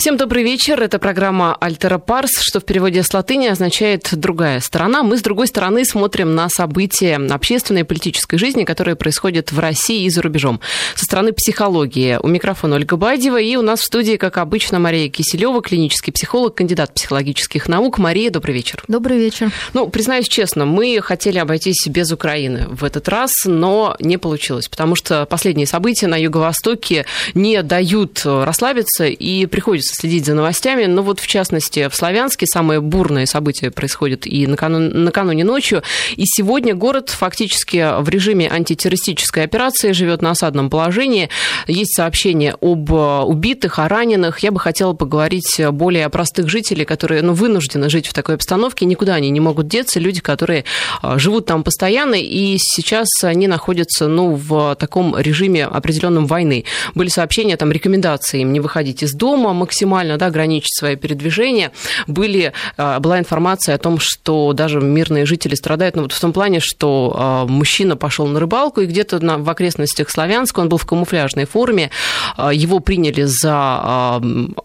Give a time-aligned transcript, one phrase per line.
[0.00, 0.80] Всем добрый вечер.
[0.80, 5.02] Это программа «Альтера Парс», что в переводе с латыни означает «другая сторона».
[5.02, 10.04] Мы, с другой стороны, смотрим на события общественной и политической жизни, которые происходят в России
[10.04, 10.60] и за рубежом.
[10.94, 12.18] Со стороны психологии.
[12.22, 13.38] У микрофона Ольга Бадьева.
[13.38, 17.98] И у нас в студии, как обычно, Мария Киселева, клинический психолог, кандидат психологических наук.
[17.98, 18.82] Мария, добрый вечер.
[18.88, 19.52] Добрый вечер.
[19.74, 24.96] Ну, признаюсь честно, мы хотели обойтись без Украины в этот раз, но не получилось, потому
[24.96, 27.04] что последние события на Юго-Востоке
[27.34, 30.84] не дают расслабиться и приходится следить за новостями.
[30.86, 35.82] Но вот, в частности, в Славянске самые бурные события происходят и накануне, накануне ночью.
[36.16, 41.28] И сегодня город фактически в режиме антитеррористической операции живет на осадном положении.
[41.66, 44.40] Есть сообщения об убитых, о раненых.
[44.40, 48.86] Я бы хотела поговорить более о простых жителях, которые ну, вынуждены жить в такой обстановке.
[48.86, 50.00] Никуда они не могут деться.
[50.00, 50.64] Люди, которые
[51.02, 56.64] а, живут там постоянно, и сейчас они находятся ну, в таком режиме определенном войны.
[56.94, 61.72] Были сообщения, там, рекомендации им не выходить из дома максимально максимально да, ограничить свои передвижения.
[62.06, 66.32] Были, а, была информация о том, что даже мирные жители страдают, ну, вот в том
[66.32, 70.84] плане, что а, мужчина пошел на рыбалку, и где-то в окрестностях Славянска, он был в
[70.84, 71.90] камуфляжной форме,
[72.36, 74.20] а, его приняли за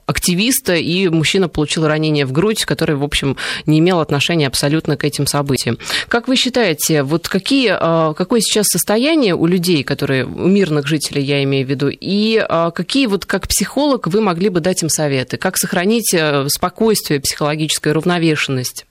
[0.05, 5.03] активиста, и мужчина получил ранение в грудь, которое, в общем, не имело отношения абсолютно к
[5.03, 5.77] этим событиям.
[6.07, 7.69] Как вы считаете, вот какие,
[8.13, 13.07] какое сейчас состояние у людей, которые, у мирных жителей, я имею в виду, и какие
[13.07, 15.04] вот как психолог вы могли бы дать им советы?
[15.05, 15.37] Советы?
[15.37, 18.85] Как сохранить э, спокойствие, психологическую равновешенность?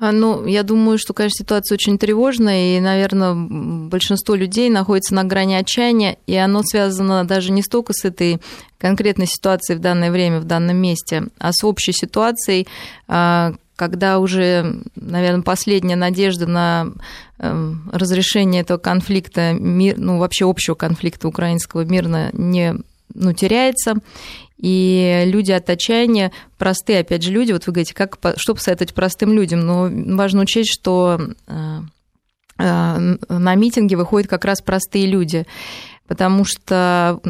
[0.00, 5.22] А, ну, я думаю, что, конечно, ситуация очень тревожная, и, наверное, большинство людей находится на
[5.22, 8.40] грани отчаяния, и оно связано даже не столько с этой
[8.78, 12.66] конкретной ситуацией в данное время, в данном месте, а с общей ситуацией,
[13.06, 16.88] а, когда уже, наверное, последняя надежда на
[17.38, 22.74] эм, разрешение этого конфликта, ну, вообще общего конфликта украинского мирно не
[23.14, 23.94] ну, теряется,
[24.58, 29.32] и люди от отчаяния, простые, опять же, люди, вот вы говорите, как, что посоветовать простым
[29.32, 31.80] людям, но важно учесть, что э,
[32.58, 35.46] э, на митинги выходят как раз простые люди,
[36.06, 37.20] потому что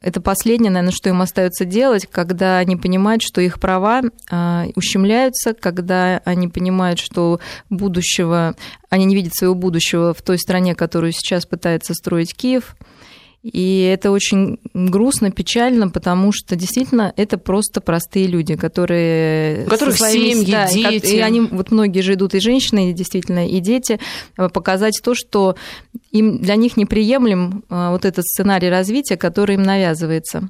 [0.00, 5.54] это последнее, наверное, что им остается делать, когда они понимают, что их права э, ущемляются,
[5.54, 8.56] когда они понимают, что будущего,
[8.88, 12.76] они не видят своего будущего в той стране, которую сейчас пытается строить Киев–
[13.52, 19.66] и это очень грустно, печально, потому что действительно это просто простые люди, которые...
[19.66, 21.14] У которых своими, семьи, да, дети.
[21.14, 24.00] И они, вот многие же идут, и женщины, и действительно, и дети,
[24.36, 25.54] э, показать то, что
[26.10, 30.48] им, для них неприемлем э, вот этот сценарий развития, который им навязывается.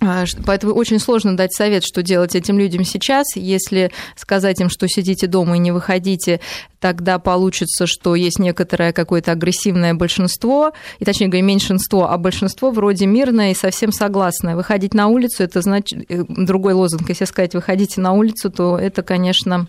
[0.00, 3.36] А, поэтому очень сложно дать совет, что делать этим людям сейчас.
[3.36, 6.40] Если сказать им, что сидите дома и не выходите,
[6.80, 13.06] тогда получится, что есть некоторое какое-то агрессивное большинство, и точнее говоря, меньшинство, а большинство вроде
[13.06, 14.56] мирное и совсем согласное.
[14.56, 19.02] Выходить на улицу, это значит, э, другой лозунг, если сказать, выходите на улицу, то это,
[19.02, 19.68] конечно,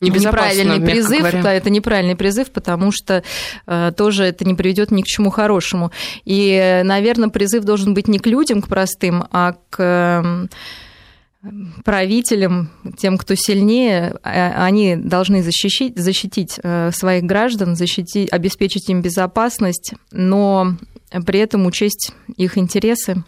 [0.00, 1.42] неправильный призыв, говоря.
[1.42, 3.22] да, это неправильный призыв, потому что
[3.66, 5.90] э, тоже это не приведет ни к чему хорошему.
[6.24, 10.46] И, наверное, призыв должен быть не к людям, к простым, а к э,
[11.84, 19.02] правителям, тем, кто сильнее, а, они должны защитить, защитить э, своих граждан, защитить, обеспечить им
[19.02, 20.76] безопасность, но
[21.26, 23.24] при этом учесть их интересы,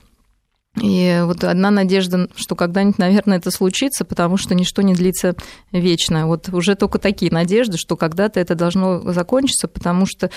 [0.81, 5.35] и вот одна надежда, что когда-нибудь, наверное, это случится, потому что ничто не длится
[5.71, 6.27] вечно.
[6.27, 10.31] Вот уже только такие надежды, что когда-то это должно закончиться, потому что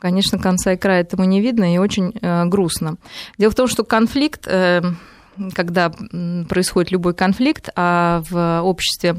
[0.00, 2.96] Конечно, конца и края этому не видно и очень э, грустно.
[3.36, 4.80] Дело в том, что конфликт, э,
[5.52, 5.92] когда
[6.48, 9.16] происходит любой конфликт, а в обществе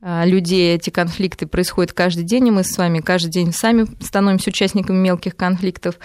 [0.00, 4.48] э, людей эти конфликты происходят каждый день, и мы с вами каждый день сами становимся
[4.48, 5.96] участниками мелких конфликтов,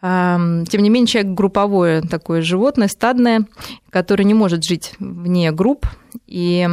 [0.00, 3.46] тем не менее, человек групповое такое животное, стадное,
[3.90, 5.86] которое не может жить вне групп.
[6.26, 6.68] И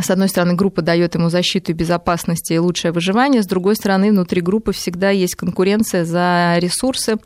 [0.00, 4.10] с одной стороны, группа дает ему защиту и безопасность и лучшее выживание, с другой стороны,
[4.10, 7.16] внутри группы всегда есть конкуренция за ресурсы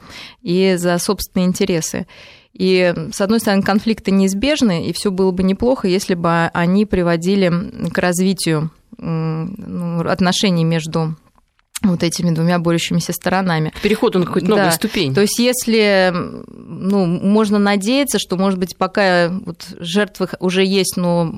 [0.43, 2.07] и за собственные интересы.
[2.53, 7.53] И, с одной стороны, конфликты неизбежны, и все было бы неплохо, если бы они приводили
[7.91, 11.17] к развитию ну, отношений между
[11.91, 13.73] вот этими двумя борющимися сторонами.
[13.83, 14.73] Переход на какую-то новую да.
[14.73, 15.15] ступень.
[15.15, 16.13] То есть если,
[16.47, 21.33] ну, можно надеяться, что, может быть, пока вот жертвы уже есть, но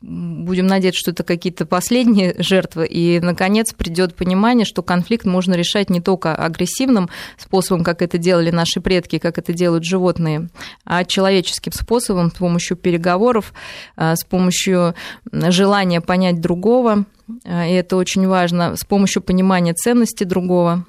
[0.00, 5.90] будем надеяться, что это какие-то последние жертвы, и, наконец, придет понимание, что конфликт можно решать
[5.90, 10.48] не только агрессивным способом, как это делали наши предки, как это делают животные,
[10.84, 13.52] а человеческим способом, с помощью переговоров,
[13.96, 14.94] а, с помощью
[15.32, 20.84] желания понять другого, и это очень важно, с помощью понимания ценности другого.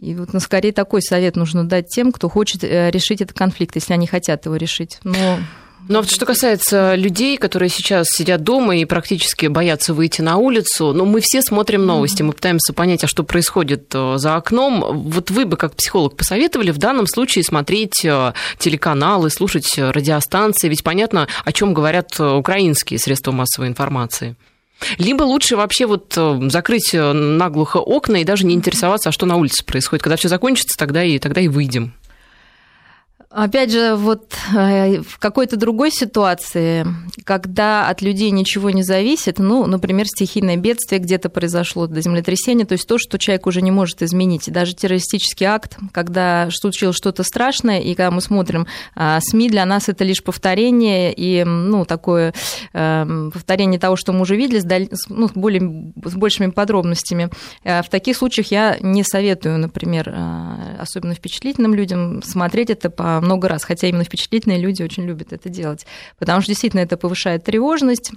[0.00, 3.74] И вот ну, скорее такой совет нужно дать тем, кто хочет э, решить этот конфликт,
[3.74, 4.98] если они хотят его решить.
[5.04, 5.38] Но
[5.88, 10.92] Но вот что касается людей, которые сейчас сидят дома и практически боятся выйти на улицу,
[10.92, 15.10] ну, мы все смотрим новости, мы пытаемся понять, а что происходит э, за окном.
[15.10, 20.82] Вот вы бы, как психолог, посоветовали в данном случае смотреть э, телеканалы, слушать радиостанции, ведь
[20.82, 24.36] понятно, о чем говорят украинские средства массовой информации.
[24.98, 26.18] Либо лучше вообще вот
[26.50, 30.02] закрыть наглухо окна и даже не интересоваться, а что на улице происходит.
[30.02, 31.94] Когда все закончится, тогда и, тогда и выйдем.
[33.32, 36.84] Опять же, вот э, в какой-то другой ситуации,
[37.22, 42.72] когда от людей ничего не зависит, ну, например, стихийное бедствие где-то произошло, до землетрясения, то
[42.72, 44.50] есть то, что человек уже не может изменить.
[44.50, 48.66] даже террористический акт, когда случилось что-то страшное, и когда мы смотрим
[48.96, 52.34] а, СМИ, для нас это лишь повторение и, ну, такое
[52.72, 57.30] эм, повторение того, что мы уже видели, с, ну, более, с большими подробностями.
[57.62, 63.19] Э, в таких случаях я не советую, например, э, особенно впечатлительным людям смотреть это по
[63.20, 65.86] много раз, хотя именно впечатлительные люди очень любят это делать,
[66.18, 68.12] потому что действительно это повышает тревожность,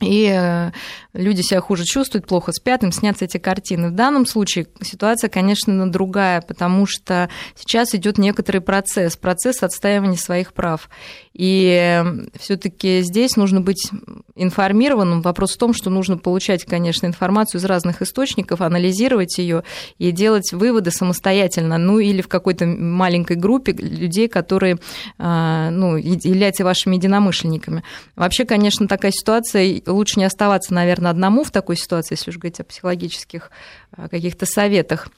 [0.00, 0.72] и э,
[1.14, 3.88] люди себя хуже чувствуют, плохо спят, им снятся эти картины.
[3.88, 10.52] В данном случае ситуация, конечно, другая, потому что сейчас идет некоторый процесс, процесс отстаивания своих
[10.52, 10.90] прав.
[11.38, 12.02] И
[12.38, 13.90] все-таки здесь нужно быть
[14.36, 15.20] информированным.
[15.20, 19.62] Вопрос в том, что нужно получать, конечно, информацию из разных источников, анализировать ее
[19.98, 24.78] и делать выводы самостоятельно, ну или в какой-то маленькой группе людей, которые
[25.18, 27.82] э, ну, являются вашими единомышленниками.
[28.14, 32.60] Вообще, конечно, такая ситуация лучше не оставаться, наверное, одному в такой ситуации, если уж говорить
[32.60, 33.50] о психологических
[33.94, 35.10] э, каких-то советах.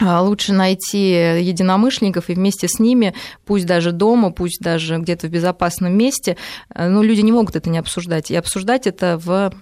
[0.00, 1.10] А лучше найти
[1.40, 3.14] единомышленников и вместе с ними,
[3.44, 6.36] пусть даже дома, пусть даже где-то в безопасном месте,
[6.74, 8.30] э, ну, люди не могут это не обсуждать.
[8.30, 9.52] И обсуждать это в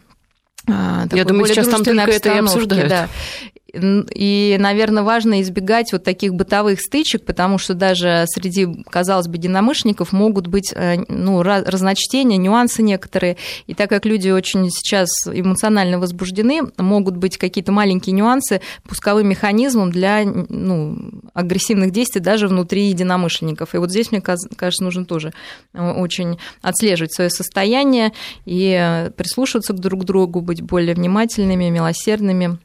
[0.68, 2.88] а, Я думаю, сейчас там только это и обсуждают.
[2.88, 3.08] Да.
[3.76, 10.12] И, наверное, важно избегать вот таких бытовых стычек, потому что даже среди, казалось бы, единомышленников
[10.12, 13.36] могут быть э, ну, разночтения, нюансы некоторые.
[13.66, 19.90] И так как люди очень сейчас эмоционально возбуждены, могут быть какие-то маленькие нюансы пусковым механизмом
[19.90, 23.74] для ну, агрессивных действий даже внутри единомышленников.
[23.74, 25.32] И вот здесь, мне кажется, нужно тоже
[25.74, 28.12] э, очень отслеживать свое состояние
[28.44, 32.58] и э, прислушиваться друг к другу, быть более внимательными, милосердными.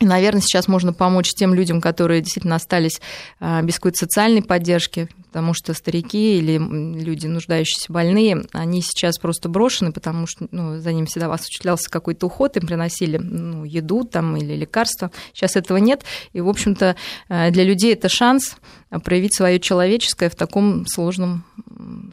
[0.00, 3.00] И, наверное, сейчас можно помочь тем людям, которые действительно остались
[3.38, 9.48] а, без какой-то социальной поддержки, потому что старики или люди, нуждающиеся больные, они сейчас просто
[9.48, 14.36] брошены, потому что ну, за ними всегда осуществлялся какой-то уход, им приносили ну, еду там,
[14.36, 15.12] или лекарства.
[15.32, 16.02] Сейчас этого нет.
[16.32, 16.96] И, в общем-то,
[17.28, 18.56] э, для людей это шанс
[19.04, 21.44] проявить свое человеческое в таком сложном,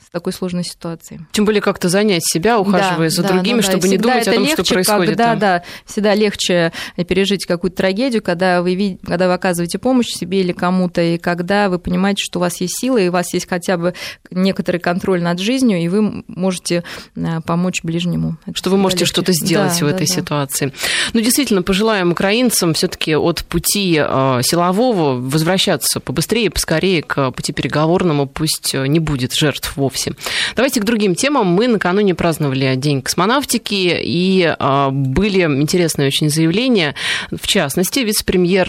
[0.05, 1.25] с такой сложной ситуации.
[1.31, 4.33] Тем более как-то занять себя, ухаживая да, за да, другими, да, чтобы не думать о
[4.33, 5.09] том, легче, что происходит.
[5.09, 5.39] Когда, там.
[5.39, 6.71] да, всегда легче
[7.07, 11.79] пережить какую-то трагедию, когда вы, когда вы оказываете помощь себе или кому-то, и когда вы
[11.79, 13.93] понимаете, что у вас есть силы, и у вас есть хотя бы
[14.29, 16.83] некоторый контроль над жизнью, и вы можете
[17.15, 18.37] э, помочь ближнему.
[18.53, 20.65] Что вы можете что-то сделать да, в этой да, ситуации.
[20.67, 20.71] Да.
[21.13, 28.27] Ну, действительно, пожелаем украинцам все-таки от пути э, силового возвращаться побыстрее, поскорее к пути переговорному,
[28.27, 30.13] пусть э, не будет жертв вовсе.
[30.55, 31.47] Давайте к другим темам.
[31.47, 34.53] Мы накануне праздновали День космонавтики, и
[34.91, 36.95] были интересные очень заявления.
[37.31, 38.67] В частности, вице-премьер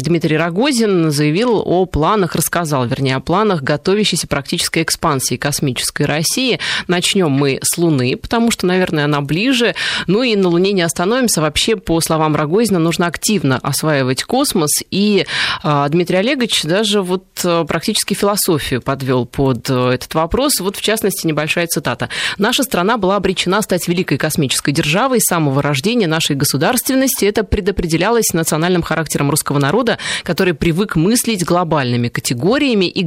[0.00, 6.58] Дмитрий Рогозин заявил о планах, рассказал, вернее, о планах готовящейся практической экспансии космической России.
[6.88, 9.76] Начнем мы с Луны, потому что, наверное, она ближе.
[10.08, 11.40] Ну и на Луне не остановимся.
[11.40, 14.70] Вообще, по словам Рогозина, нужно активно осваивать космос.
[14.90, 15.24] И
[15.62, 20.58] а, Дмитрий Олегович даже вот а, практически философию подвел под а, этот вопрос.
[20.58, 22.08] Вот, в частности, небольшая цитата.
[22.38, 27.24] «Наша страна была обречена стать великой космической державой с самого рождения нашей государственности.
[27.24, 33.04] Это предопределялось национальным характером русского народа, который привык мыслить глобальными категориями и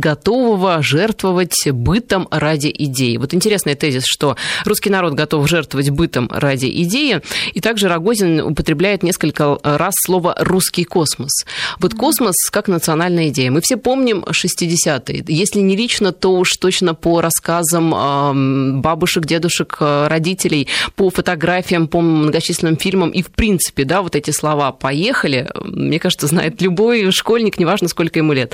[0.53, 3.17] готового жертвовать бытом ради идеи.
[3.17, 7.21] Вот интересный тезис, что русский народ готов жертвовать бытом ради идеи.
[7.53, 11.45] И также Рогозин употребляет несколько раз слово «русский космос».
[11.79, 13.51] Вот космос как национальная идея.
[13.51, 15.25] Мы все помним 60-е.
[15.27, 22.77] Если не лично, то уж точно по рассказам бабушек, дедушек, родителей, по фотографиям, по многочисленным
[22.77, 27.87] фильмам и в принципе, да, вот эти слова «поехали», мне кажется, знает любой школьник, неважно,
[27.87, 28.53] сколько ему лет.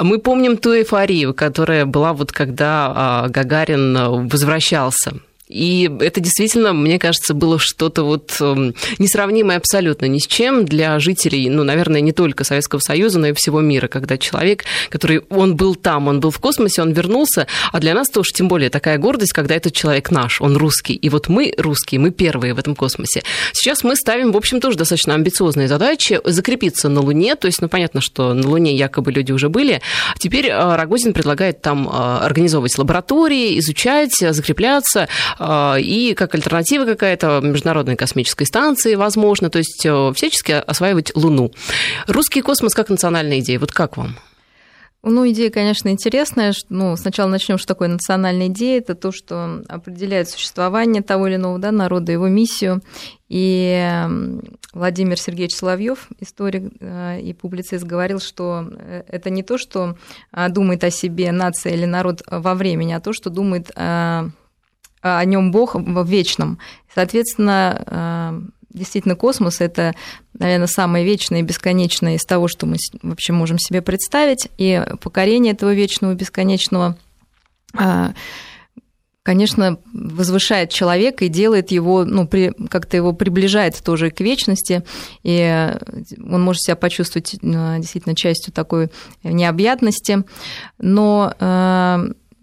[0.00, 5.14] Мы помним ту эйфорию, которая была вот когда а, Гагарин а, возвращался
[5.48, 10.98] И это действительно, мне кажется, было что-то вот эм, несравнимое абсолютно ни с чем для
[10.98, 15.54] жителей, ну, наверное, не только Советского Союза, но и всего мира, когда человек, который, он
[15.54, 18.96] был там, он был в космосе, он вернулся, а для нас тоже тем более такая
[18.96, 20.94] гордость, когда этот человек наш, он русский.
[20.94, 23.22] И вот мы русские, мы первые в этом космосе.
[23.52, 27.68] Сейчас мы ставим, в общем, тоже достаточно амбициозные задачи закрепиться на Луне, то есть, ну,
[27.68, 29.82] понятно, что на Луне якобы люди уже были.
[30.18, 37.40] Теперь э, Рогозин предлагает там э, организовывать лаборатории, изучать, закрепляться, а, и как альтернатива какая-то
[37.42, 41.52] Международной космической станции, возможно, то есть э, всячески осваивать Луну.
[42.06, 44.16] Русский космос как национальная идея, вот как вам?
[45.06, 46.54] Ну, идея, конечно, интересная.
[46.70, 48.78] Ну, сначала начнем, что такое национальная идея.
[48.78, 52.80] Это то, что определяет существование того или иного да, народа, его миссию.
[53.28, 53.86] И
[54.72, 59.98] Владимир Сергеевич Соловьев, историк э, и публицист, говорил, что э, это не то, что
[60.48, 63.70] думает о себе нация или народ во времени, а то, что думает
[65.04, 66.58] о нем Бог в вечном.
[66.94, 69.94] Соответственно, э, действительно, космос– это,
[70.38, 74.48] наверное, самое вечное и бесконечное из того, что мы вообще можем себе представить.
[74.56, 76.96] И покорение этого вечного и бесконечного
[77.78, 78.12] э,
[79.24, 84.84] конечно, возвышает человека и делает его, ну, при, как-то его приближает тоже к вечности,
[85.22, 85.72] и
[86.30, 87.38] он может себя почувствовать э,
[87.78, 88.90] действительно частью такой
[89.22, 90.24] необъятности.
[90.78, 91.32] Но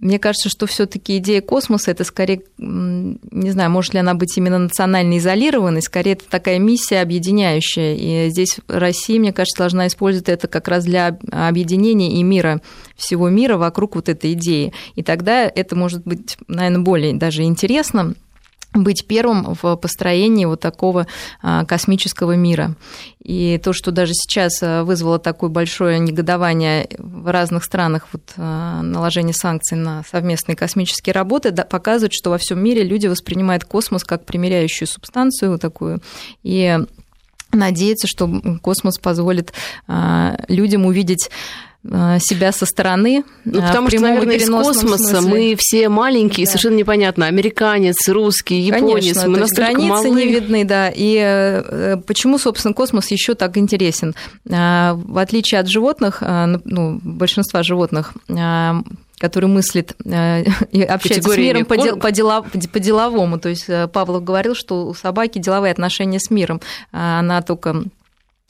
[0.01, 4.57] мне кажется, что все-таки идея космоса это скорее, не знаю, может ли она быть именно
[4.57, 7.95] национально изолированной, скорее это такая миссия объединяющая.
[7.95, 12.61] И здесь Россия, мне кажется, должна использовать это как раз для объединения и мира,
[12.95, 14.73] всего мира вокруг вот этой идеи.
[14.95, 18.15] И тогда это может быть, наверное, более даже интересно,
[18.73, 21.07] быть первым в построении вот такого
[21.41, 22.75] а, космического мира.
[23.21, 28.81] И то, что даже сейчас а, вызвало такое большое негодование в разных странах, вот, а,
[28.81, 34.25] наложение санкций на совместные космические работы, показывает, что во всем мире люди воспринимают космос как
[34.25, 36.01] примеряющую субстанцию вот такую,
[36.43, 36.79] и
[37.51, 38.29] надеются, что
[38.61, 39.51] космос позволит
[40.47, 41.29] людям увидеть
[41.83, 43.23] себя со стороны.
[43.43, 45.29] Ну, э, потому что, наверное, из космоса смысле.
[45.29, 46.51] мы все маленькие, да.
[46.51, 50.09] совершенно непонятно, американец, русский, японец, Конечно, мы настолько границы малы.
[50.09, 50.91] не видны, да.
[50.93, 54.13] И э, почему, собственно, космос еще так интересен?
[54.45, 58.13] В отличие от животных, ну, большинства животных,
[59.17, 63.39] который мыслит и общается с миром по, дел, по, дела, по деловому.
[63.39, 66.61] То есть Павлов говорил, что у собаки деловые отношения с миром.
[66.91, 68.00] Она только Э,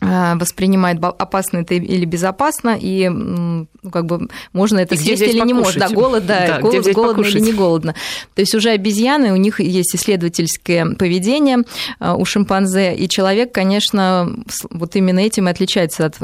[0.01, 5.53] воспринимает опасно это или безопасно, и ну, как бы можно это и съесть или не
[5.53, 5.77] может.
[5.77, 7.35] Да, голод, да, да голод, голодно покушать?
[7.35, 7.93] или не голодно.
[8.33, 11.59] То есть уже обезьяны, у них есть исследовательское поведение
[11.99, 14.35] э, у шимпанзе, и человек, конечно,
[14.71, 16.15] вот именно этим и отличается от,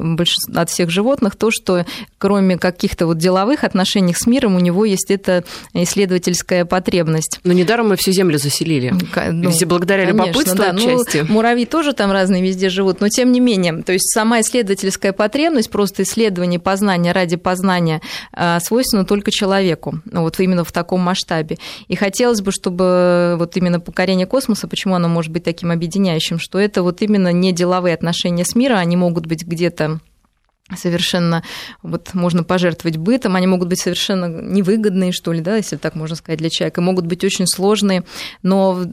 [0.56, 1.86] от всех животных, то, что
[2.18, 5.44] кроме каких-то вот деловых отношений с миром, у него есть эта
[5.74, 7.40] исследовательская потребность.
[7.44, 8.94] Но недаром мы всю землю заселили.
[9.32, 10.72] Ну, Везде благодаря конечно, любопытству да.
[10.72, 11.26] отчасти.
[11.28, 13.84] Ну, муравьи тоже там разные везде живут, но тем не менее исследованием.
[13.84, 18.02] То есть сама исследовательская потребность, просто исследование познания ради познания
[18.34, 21.58] а, свойственна только человеку, вот именно в таком масштабе.
[21.88, 26.60] И хотелось бы, чтобы вот именно покорение космоса, почему оно может быть таким объединяющим, что
[26.60, 30.00] это вот именно не деловые отношения с миром, они могут быть где-то
[30.76, 31.44] совершенно
[31.82, 36.16] вот можно пожертвовать бытом, они могут быть совершенно невыгодные, что ли, да, если так можно
[36.16, 38.04] сказать, для человека, могут быть очень сложные,
[38.44, 38.84] но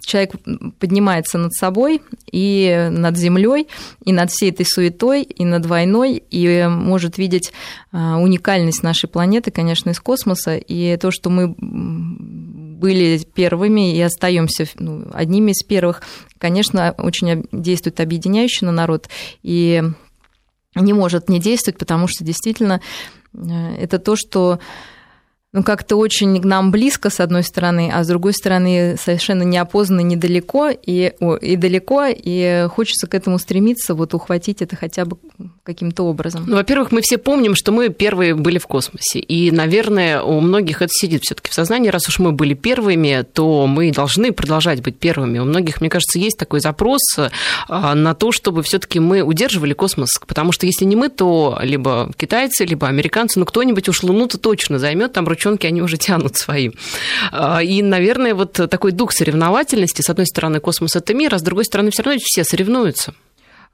[0.00, 0.32] человек
[0.78, 3.68] поднимается над собой и над землей,
[4.04, 7.52] и над всей этой суетой, и над войной, и может видеть
[7.92, 14.66] а, уникальность нашей планеты, конечно, из космоса, и то, что мы были первыми и остаемся
[14.78, 16.02] ну, одними из первых,
[16.38, 19.08] конечно, очень действует объединяюще на народ,
[19.42, 19.82] и
[20.74, 22.80] не может не действовать, потому что действительно
[23.32, 24.58] э, это то, что
[25.54, 30.00] ну, как-то очень к нам близко, с одной стороны, а с другой стороны, совершенно неопознанно
[30.00, 35.16] недалеко и, о, и далеко, и хочется к этому стремиться, вот ухватить это хотя бы
[35.62, 36.42] каким-то образом.
[36.48, 40.82] Ну, во-первых, мы все помним, что мы первые были в космосе, и, наверное, у многих
[40.82, 44.82] это сидит все таки в сознании, раз уж мы были первыми, то мы должны продолжать
[44.82, 45.38] быть первыми.
[45.38, 47.00] У многих, мне кажется, есть такой запрос
[47.68, 51.60] а, на то, чтобы все таки мы удерживали космос, потому что если не мы, то
[51.62, 55.96] либо китайцы, либо американцы, ну, кто-нибудь уж Луну-то точно займет, там ручной девчонки, они уже
[55.96, 56.70] тянут свои.
[57.32, 61.42] А, и, наверное, вот такой дух соревновательности, с одной стороны, космос– это мир, а с
[61.42, 63.14] другой стороны, все равно все соревнуются.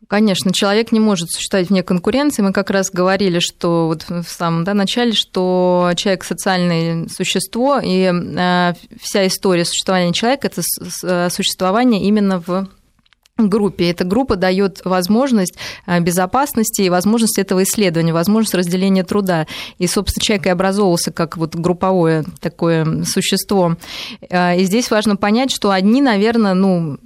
[0.09, 2.43] Конечно, человек не может существовать вне конкуренции.
[2.43, 8.11] Мы как раз говорили, что вот в самом да, начале, что человек социальное существо, и
[8.11, 12.69] э, вся история существования человека это существование именно в
[13.49, 13.91] группе.
[13.91, 15.55] Эта группа дает возможность
[15.87, 19.47] э, безопасности и возможность этого исследования, возможность разделения труда.
[19.79, 23.77] И, собственно, человек и образовывался как вот групповое такое существо.
[24.29, 26.99] Э, и здесь важно понять, что одни, наверное, ну,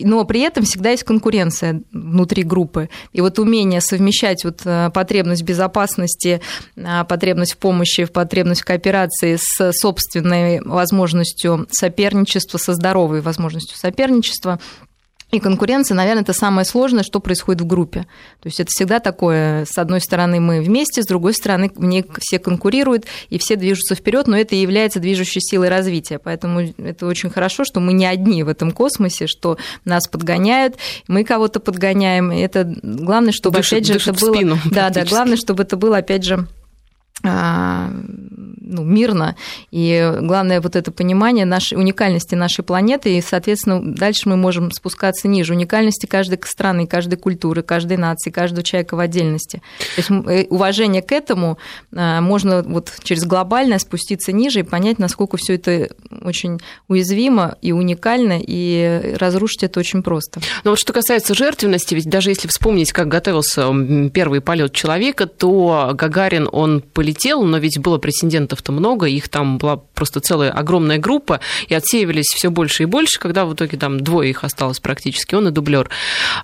[0.00, 2.88] но при этом всегда есть конкуренция внутри группы.
[3.12, 6.40] И вот умение совмещать вот э, потребность безопасности,
[7.08, 14.58] потребность в помощи, потребность в кооперации с собственной возможностью соперничества, со здоровой возможностью соперничества–
[15.36, 18.02] и конкуренция, наверное, это самое сложное, что происходит в группе.
[18.40, 22.04] То есть это всегда такое, с одной стороны мы вместе, с другой стороны в ней
[22.18, 26.18] все конкурируют, и все движутся вперед, но это и является движущей силой развития.
[26.18, 30.76] Поэтому это очень хорошо, что мы не одни в этом космосе, что нас подгоняют,
[31.08, 32.30] мы кого-то подгоняем.
[32.30, 34.34] Это главное, чтобы, дышит, опять же, это было...
[34.34, 36.46] Спину, да, да, главное, чтобы это было, опять же,
[37.22, 37.90] а,
[38.74, 39.36] ну, мирно.
[39.70, 45.28] И главное вот это понимание нашей уникальности нашей планеты, и, соответственно, дальше мы можем спускаться
[45.28, 45.54] ниже.
[45.54, 49.62] Уникальности каждой страны, каждой культуры, каждой нации, каждого человека в отдельности.
[49.94, 51.58] То есть э, уважение к этому
[51.94, 55.90] а, можно вот через глобальное спуститься ниже и понять, насколько все это
[56.22, 60.40] очень уязвимо и уникально, и разрушить это очень просто.
[60.64, 63.72] Но вот что касается жертвенности, ведь даже если вспомнить, как готовился
[64.12, 67.98] первый полет человека, то Гагарин, он полетел, но ведь было
[68.64, 73.18] претендентов-то много, их там была просто целая огромная группа, и отсеивались все больше и больше,
[73.18, 75.90] когда в итоге там двое их осталось практически, он и дублер.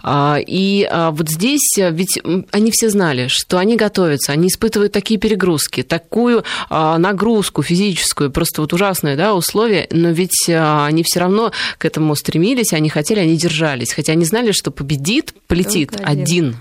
[0.02, 2.20] А, и а, вот здесь ведь
[2.52, 8.60] они все знали, что они готовятся, они испытывают такие перегрузки, такую а, нагрузку физическую, просто
[8.60, 13.36] вот ужасные да, условия, но ведь они все равно к этому стремились, они хотели, они
[13.36, 16.04] держались, хотя они знали, что победит, полетит один.
[16.04, 16.56] один.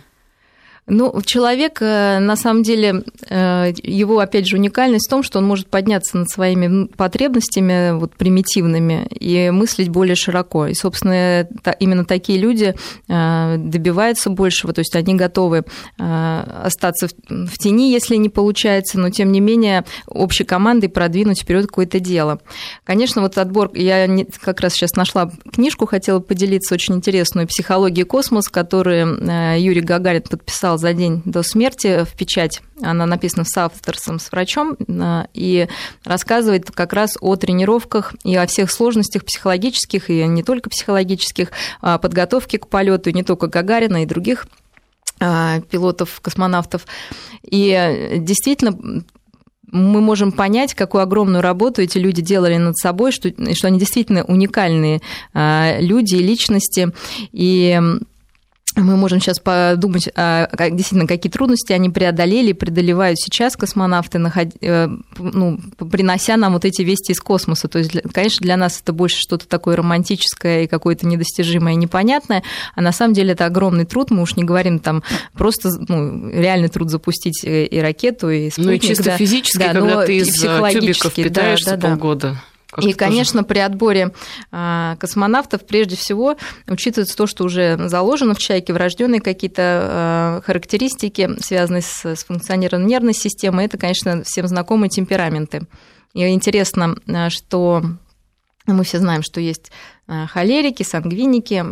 [0.87, 5.45] Ну, человек, э, на самом деле, э, его, опять же, уникальность в том, что он
[5.45, 10.65] может подняться над своими потребностями вот, примитивными и мыслить более широко.
[10.65, 11.47] И, собственно,
[11.79, 12.73] именно такие люди
[13.07, 15.63] э, добиваются большего, то есть они готовы
[15.97, 21.99] остаться в тени, если не получается, но, тем не менее, общей командой продвинуть вперед какое-то
[21.99, 22.39] дело.
[22.83, 24.07] Конечно, вот отбор, я
[24.41, 29.19] как раз сейчас нашла книжку, хотела поделиться очень интересную «Психология космос», которую
[29.59, 32.61] Юрий Гагарин подписал за день до смерти в печать.
[32.81, 35.67] Она написана с авторством, с врачом, э, и
[36.03, 42.57] рассказывает как раз о тренировках и о всех сложностях психологических, и не только психологических, подготовки
[42.57, 44.47] к полету, не только Гагарина, и других
[45.19, 46.85] э, пилотов, космонавтов.
[47.43, 49.03] И действительно,
[49.71, 54.23] мы можем понять, какую огромную работу эти люди делали над собой, что, что они действительно
[54.23, 55.01] уникальные
[55.33, 56.91] э, люди и личности.
[57.31, 57.79] И
[58.75, 64.19] мы можем сейчас подумать, а, действительно, какие трудности они преодолели, преодолевают сейчас космонавты,
[64.61, 65.59] э, ну,
[65.91, 67.67] принося нам вот эти вести из космоса.
[67.67, 72.43] То есть, конечно, для нас это больше что-то такое романтическое и какое-то недостижимое и непонятное,
[72.75, 76.69] а на самом деле это огромный труд, мы уж не говорим там просто ну, реальный
[76.69, 78.65] труд запустить э, и ракету, и спутник.
[78.67, 82.37] Ну и чисто да, физически, да, когда ты из тюбиков питаешься да, да, полгода.
[82.71, 84.13] Как и, конечно, при отборе
[84.51, 91.31] а, космонавтов прежде всего учитывается то, что уже заложено в человеке, врожденные какие-то а, характеристики,
[91.39, 93.63] связанные с, с функционированием нервной системы.
[93.63, 95.63] Это, конечно, всем знакомые темпераменты.
[96.13, 97.83] И интересно, а, что
[98.67, 99.71] мы все знаем, что есть
[100.07, 101.63] холерики, сангвиники,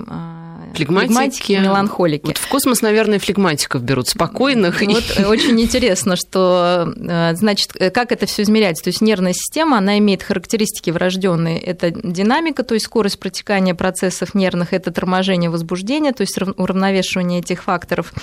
[0.78, 2.26] флегматики, флегматики меланхолики.
[2.26, 4.82] Вот в космос, наверное, флегматиков берут спокойных.
[4.82, 8.86] Вот очень интересно, что, э, значит, э, как это все измеряется.
[8.86, 11.60] То есть нервная система, она имеет характеристики врожденные.
[11.60, 17.64] Это динамика, то есть скорость протекания процессов нервных, это торможение возбуждения, то есть уравновешивание этих
[17.64, 18.14] факторов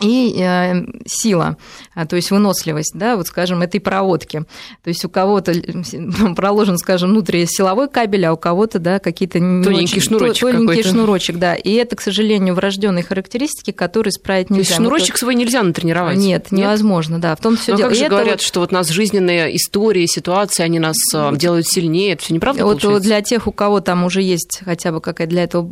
[0.00, 1.56] и э, сила,
[1.94, 4.44] а, то есть выносливость, да, вот, скажем, этой проводки.
[4.82, 5.52] То есть у кого-то
[6.36, 11.54] проложен, скажем, внутри силовой кабель, а у кого-то, да, какие-то тоненький шнурочек, тоненький шнурочек, да.
[11.54, 14.64] И это, к сожалению, врожденные характеристики, которые исправить нельзя.
[14.64, 16.16] То есть шнурочек ну, свой нельзя натренировать?
[16.16, 16.60] Нет, нет?
[16.60, 17.34] невозможно, да.
[17.34, 17.88] В том все дело.
[17.88, 18.42] как же это говорят, вот...
[18.42, 22.80] что вот нас жизненные истории, ситуации, они нас а, делают сильнее, это все неправда Вот
[22.80, 23.08] получается?
[23.08, 25.70] для тех, у кого там уже есть хотя бы какая для этого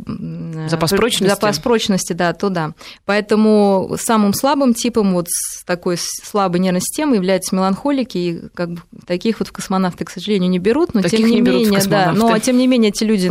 [0.69, 2.73] запас прочности, запас прочности, да, то да.
[3.05, 8.71] Поэтому сам самым слабым типом вот с такой слабой нервной системой являются меланхолики, и как
[8.71, 11.81] бы таких вот в космонавты, к сожалению, не берут, но таких тем не, не менее,
[11.85, 13.29] да, но тем не менее эти люди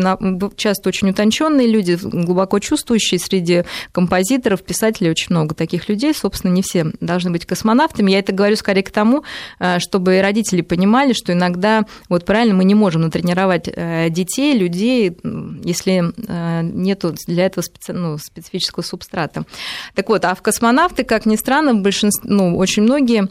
[0.57, 6.63] часто очень утонченные люди, глубоко чувствующие среди композиторов, писателей очень много таких людей, собственно, не
[6.63, 8.13] все должны быть космонавтами.
[8.13, 9.25] Я это говорю скорее к тому,
[9.59, 15.17] э, чтобы родители понимали, что иногда вот правильно мы не можем натренировать э, детей, людей,
[15.65, 17.93] если э, нету для этого специ...
[17.93, 19.45] ну, специфического субстрата.
[19.95, 23.29] Так вот, а в космонавтах космонавты, как ни странно, большинство, ну, очень многие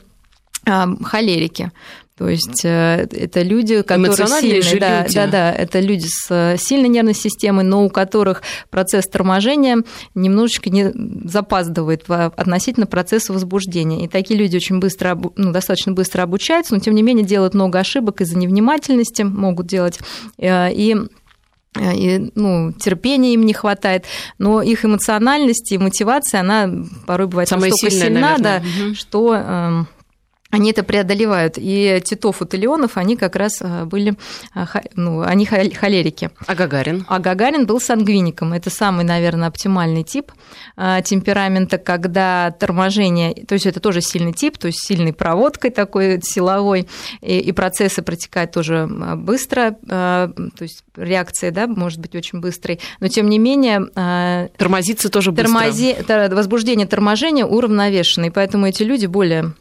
[1.03, 1.71] холерики.
[2.17, 5.15] То есть э, это люди, которые сильные, да, люди.
[5.15, 9.83] да, да, это люди с э, сильной нервной системой, но у которых процесс торможения
[10.15, 10.91] немножечко не
[11.29, 14.05] запаздывает относительно процесса возбуждения.
[14.05, 17.79] И такие люди очень быстро, ну, достаточно быстро обучаются, но тем не менее делают много
[17.79, 19.99] ошибок из-за невнимательности, могут делать
[20.37, 20.95] э, и
[21.75, 24.05] и, ну, терпения им не хватает,
[24.37, 26.69] но их эмоциональность и мотивация, она
[27.05, 28.95] порой бывает Самая настолько сильная, сильна, да, угу.
[28.95, 29.87] что эм,
[30.55, 31.55] они это преодолевают.
[31.57, 34.15] И Титов и Талионов, они как раз э, были,
[34.55, 34.65] э,
[34.95, 36.29] ну, они холерики.
[36.47, 37.05] А Гагарин?
[37.09, 38.53] А Гагарин был сангвиником.
[38.53, 40.31] Это самый, наверное, оптимальный тип
[40.77, 46.21] э, темперамента, когда торможение, то есть это тоже сильный тип, то есть сильной проводкой такой
[46.23, 46.87] силовой,
[47.21, 48.87] и, и процессы протекают тоже
[49.17, 53.87] быстро, то есть реакция, да, может быть очень быстрой, но тем не менее...
[54.57, 55.51] Тормозиться тоже быстро.
[55.51, 55.95] Тормози...
[56.33, 59.53] Возбуждение торможения уравновешенное, поэтому эти люди более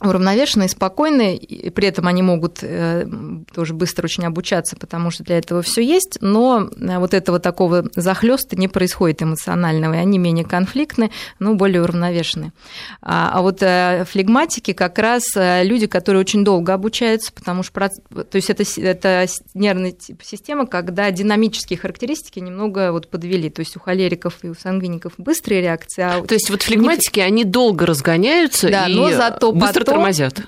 [0.00, 3.06] уравновешенные, спокойные, и при этом они могут э,
[3.54, 7.88] тоже быстро очень обучаться, потому что для этого все есть, но э, вот этого такого
[7.96, 12.52] захлеста не происходит эмоционального, и они менее конфликтны, но более уравновешены.
[13.00, 18.36] А, а вот э, флегматики как раз люди, которые очень долго обучаются, потому что то
[18.36, 24.34] есть это, это нервная система, когда динамические характеристики немного вот подвели, то есть у холериков
[24.42, 26.02] и у сангвиников быстрые реакции.
[26.02, 30.42] А то есть вот флегматики, они долго разгоняются да, и но зато быстро тормозят.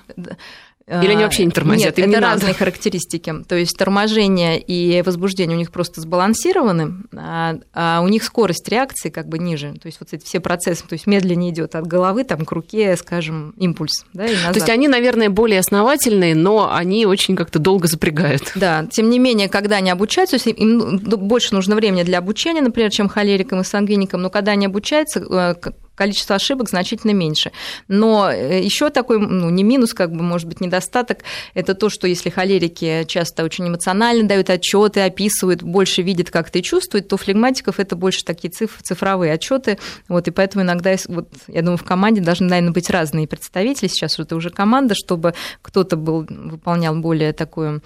[0.89, 1.97] Или они вообще не тормозят?
[1.97, 2.57] Нет, Им это не разные надо.
[2.59, 3.33] характеристики.
[3.47, 9.09] То есть торможение и возбуждение у них просто сбалансированы, а, а у них скорость реакции
[9.09, 9.73] как бы ниже.
[9.73, 12.97] То есть вот эти все процессы, то есть медленнее идет от головы там, к руке,
[12.97, 14.03] скажем, импульс.
[14.13, 14.53] Да, и назад.
[14.53, 18.51] То есть они, наверное, более основательные, но они очень как-то долго запрягают.
[18.59, 23.07] Да, тем не менее, когда они обучаются, им больше нужно времени для обучения, например, чем
[23.07, 25.55] холерикам и сангвиникам, но когда они обучаются, э,
[25.99, 27.51] количество ошибок значительно меньше.
[27.89, 31.19] Но э, еще такой, ну, не минус, как бы, может быть, недостаток,
[31.53, 36.61] это то, что если холерики часто очень эмоционально дают отчеты, описывают, больше видят, как ты
[36.61, 39.77] чувствуют, то флегматиков это больше такие циф- цифровые отчеты.
[40.07, 43.89] Вот, и поэтому иногда, вот, я думаю, в команде должны, наверное, быть разные представители.
[43.89, 47.83] Сейчас это уже команда, чтобы кто-то был, выполнял более такую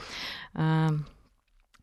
[0.54, 0.90] э,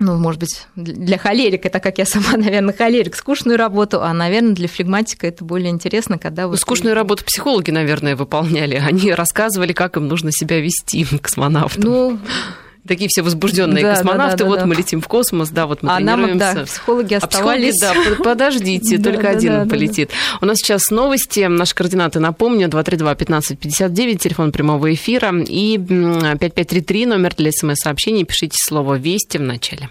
[0.00, 4.54] ну, может быть, для холерика, это как я сама, наверное, холерик, скучную работу, а, наверное,
[4.54, 6.52] для флегматика это более интересно, когда вы...
[6.52, 8.76] Ну, скучную работу психологи, наверное, выполняли.
[8.76, 11.82] Они рассказывали, как им нужно себя вести космонавтам.
[11.84, 12.18] Ну,
[12.87, 15.93] такие все возбужденные да, космонавты, да, да, вот мы летим в космос, да, вот мы
[15.93, 16.45] а тренируемся.
[16.45, 17.83] Нам, да, психологи оставались.
[17.83, 20.11] А психологи, да, подождите, только один полетит.
[20.40, 27.53] У нас сейчас новости, наши координаты, напомню, 232-1559, телефон прямого эфира и 5533, номер для
[27.53, 29.88] смс-сообщений, пишите слово «Вести» в начале.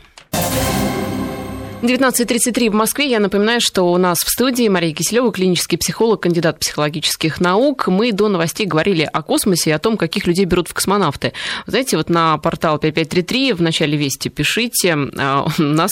[1.81, 3.09] 19.33 в Москве.
[3.09, 7.87] Я напоминаю, что у нас в студии Мария Киселева, клинический психолог, кандидат психологических наук.
[7.87, 11.31] Мы до новостей говорили о космосе и о том, каких людей берут в космонавты.
[11.67, 14.97] Знаете, вот на портал 5533 в начале вести пишите.
[15.17, 15.91] А, нас,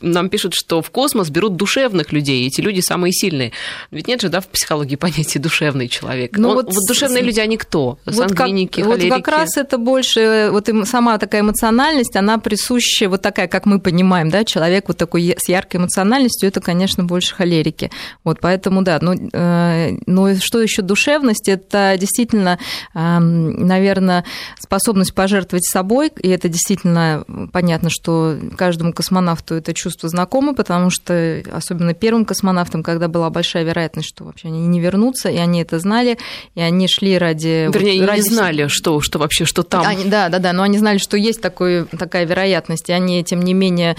[0.00, 2.46] нам пишут, что в космос берут душевных людей.
[2.46, 3.50] Эти люди самые сильные.
[3.90, 6.38] Ведь нет же, да, в психологии понятия душевный человек.
[6.38, 7.98] Ну, вот, вот душевные люди, они кто?
[8.08, 13.20] Сангвиники, вот как, вот как раз это больше, вот сама такая эмоциональность, она присуща, вот
[13.20, 17.90] такая, как мы понимаем, да, человек вот такой с яркой эмоциональностью, это, конечно, больше холерики.
[18.24, 22.58] Вот, поэтому, да, ну, э, но что еще душевность, это действительно,
[22.94, 24.24] э, наверное,
[24.58, 31.42] способность пожертвовать собой, и это действительно понятно, что каждому космонавту это чувство знакомо, потому что,
[31.52, 35.78] особенно первым космонавтам, когда была большая вероятность, что вообще они не вернутся, и они это
[35.78, 36.18] знали,
[36.54, 37.70] и они шли ради...
[37.72, 38.20] Вернее, вот, ради...
[38.20, 39.86] не знали, что, что вообще, что там.
[39.86, 43.42] Они, да, да, да, но они знали, что есть такой, такая вероятность, и они, тем
[43.42, 43.96] не менее,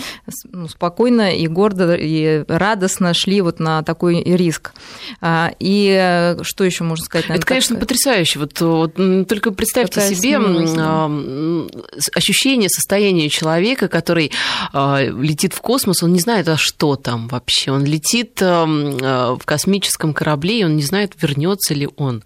[0.52, 4.74] ну, спокойно спокойно и гордо и радостно шли вот на такой риск.
[5.22, 7.26] А, и э, что еще можно сказать?
[7.26, 7.82] Наверное, Это, конечно, как...
[7.82, 8.40] потрясающе.
[8.40, 8.96] Вот, вот
[9.28, 14.32] только представьте Какая себе смелость, ощущение, состояние человека, который
[14.74, 17.72] а, летит в космос, он не знает, а что там вообще.
[17.72, 22.24] Он летит в космическом корабле, и он не знает, вернется ли он.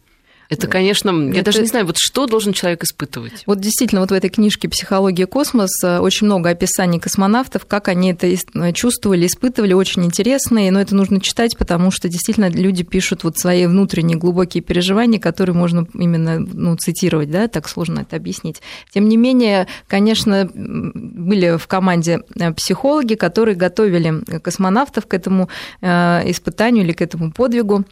[0.49, 1.37] Это, конечно, это...
[1.37, 3.43] я даже не знаю, вот что должен человек испытывать.
[3.45, 8.27] Вот действительно, вот в этой книжке «Психология космоса» очень много описаний космонавтов, как они это
[8.73, 13.67] чувствовали, испытывали, очень интересные, но это нужно читать, потому что действительно люди пишут вот свои
[13.67, 18.61] внутренние глубокие переживания, которые можно именно ну, цитировать, да, так сложно это объяснить.
[18.91, 25.47] Тем не менее, конечно, были в команде э, психологи, которые готовили космонавтов к этому
[25.81, 27.85] э, испытанию или к этому подвигу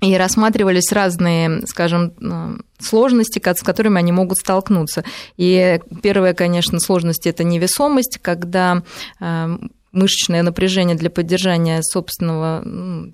[0.00, 5.04] и рассматривались разные, скажем, э, сложности, с которыми они могут столкнуться.
[5.36, 8.82] И первая, конечно, сложность– это невесомость, когда
[9.20, 9.58] э,
[9.92, 12.64] мышечное напряжение для поддержания собственного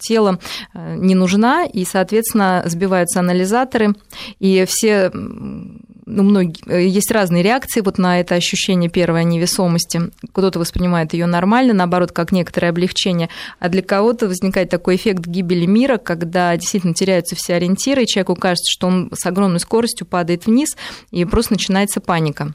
[0.00, 0.38] тела
[0.74, 3.94] э, не нужна, и, соответственно, сбиваются анализаторы,
[4.38, 5.10] и все
[6.06, 10.02] ну, многие, есть разные реакции вот на это ощущение первой невесомости.
[10.32, 15.66] Кто-то воспринимает ее нормально, наоборот, как некоторое облегчение, а для кого-то возникает такой эффект гибели
[15.66, 20.46] мира, когда действительно теряются все ориентиры, и человеку кажется, что он с огромной скоростью падает
[20.46, 20.76] вниз,
[21.10, 22.54] и просто начинается паника.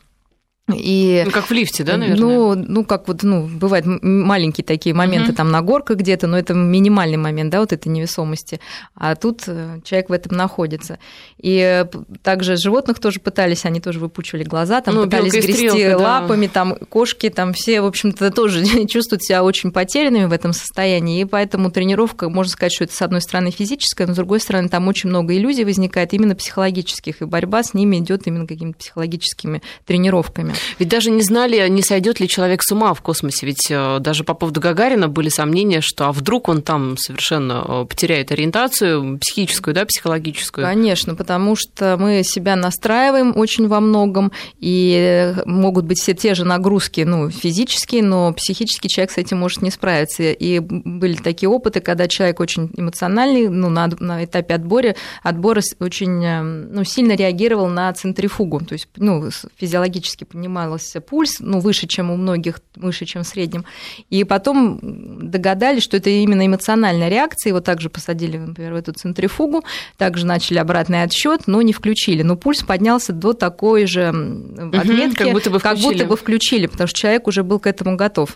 [0.70, 2.22] И, ну, как в лифте, да, наверное?
[2.22, 5.36] Ну, ну как вот, ну, бывают маленькие такие моменты uh-huh.
[5.36, 8.60] там на горках где-то, но это минимальный момент, да, вот этой невесомости.
[8.96, 11.00] А тут э, человек в этом находится.
[11.38, 11.86] И
[12.24, 16.54] также животных тоже пытались, они тоже выпучивали глаза, там ну, пытались грести стрелка, лапами, да.
[16.54, 21.22] там кошки, там все, в общем-то, тоже чувствуют себя очень потерянными в этом состоянии.
[21.22, 24.70] И поэтому тренировка, можно сказать, что это с одной стороны физическая, но с другой стороны
[24.70, 29.62] там очень много иллюзий возникает именно психологических, и борьба с ними идет именно какими-то психологическими
[29.86, 30.51] тренировками.
[30.80, 33.46] Ведь даже не знали, не сойдет ли человек с ума в космосе.
[33.46, 37.86] Ведь э, даже по поводу Гагарина были сомнения, что а вдруг он там совершенно э,
[37.90, 40.66] потеряет ориентацию психическую, да, психологическую.
[40.66, 46.46] Конечно, потому что мы себя настраиваем очень во многом, и могут быть все те же
[46.46, 50.24] нагрузки, ну, физические, но психически человек с этим может не справиться.
[50.24, 56.24] И были такие опыты, когда человек очень эмоциональный, ну, на, на этапе отбора, отбора очень
[56.24, 62.10] э, ну, сильно реагировал на центрифугу, то есть ну, физиологически поднимался пульс, ну, выше, чем
[62.10, 63.66] у многих, выше, чем в среднем.
[64.10, 67.52] И потом догадались, что это именно эмоциональная реакция.
[67.52, 69.64] Его также посадили, например, в эту центрифугу,
[69.98, 72.24] также начали обратный отсчет, но не включили.
[72.24, 76.66] Но пульс поднялся до такой же отметки, угу, как, будто бы как будто бы включили,
[76.66, 78.36] потому что человек уже был к этому готов.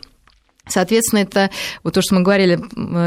[0.68, 1.50] Соответственно, это
[1.84, 2.60] вот то, что мы говорили,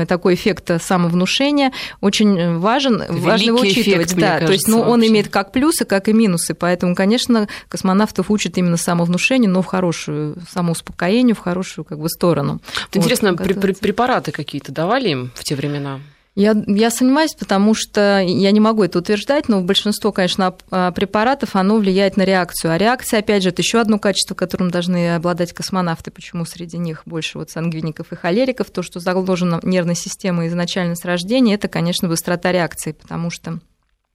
[0.06, 4.06] такой эффект самовнушения очень важен, Великий важно его учитывать.
[4.08, 7.48] Эффект, да, кажется, то есть, ну, он имеет как плюсы, как и минусы, поэтому, конечно,
[7.68, 12.60] космонавтов учат именно самовнушению, но в хорошую самоуспокоению, в хорошую как бы сторону.
[12.92, 16.00] Вот, интересно, препараты какие-то давали им в те времена?
[16.38, 21.56] Я, я сомневаюсь, потому что я не могу это утверждать, но большинство, конечно, а, препаратов,
[21.56, 22.70] оно влияет на реакцию.
[22.70, 27.02] А реакция, опять же, это еще одно качество, которым должны обладать космонавты, почему среди них
[27.06, 32.06] больше вот сангвиников и холериков, то, что заложено нервной системой изначально с рождения, это, конечно,
[32.06, 33.58] быстрота реакции, потому что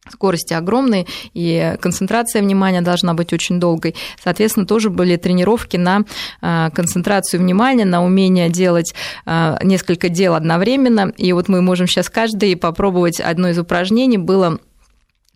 [0.09, 3.95] скорости огромные, и концентрация внимания должна быть очень долгой.
[4.21, 6.03] Соответственно, тоже были тренировки на
[6.41, 8.93] а, концентрацию внимания, на умение делать
[9.25, 11.13] а, несколько дел одновременно.
[11.17, 14.17] И вот мы можем сейчас каждый попробовать одно из упражнений.
[14.17, 14.59] Было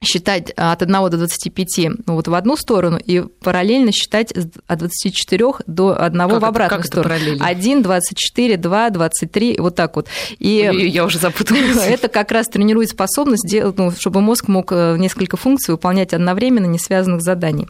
[0.04, 1.68] считать от 1 до 25
[2.06, 4.32] ну, вот в одну сторону и параллельно считать
[4.68, 7.16] от 24 до 1 как в обратную это, сторону.
[7.36, 10.08] Это 1, 24, 2, 23, вот так вот.
[10.40, 11.78] И я уже запуталась.
[11.88, 16.80] Это как раз тренирует способность, ну, чтобы мозг мог э, несколько функций выполнять одновременно, не
[16.80, 17.68] связанных заданий.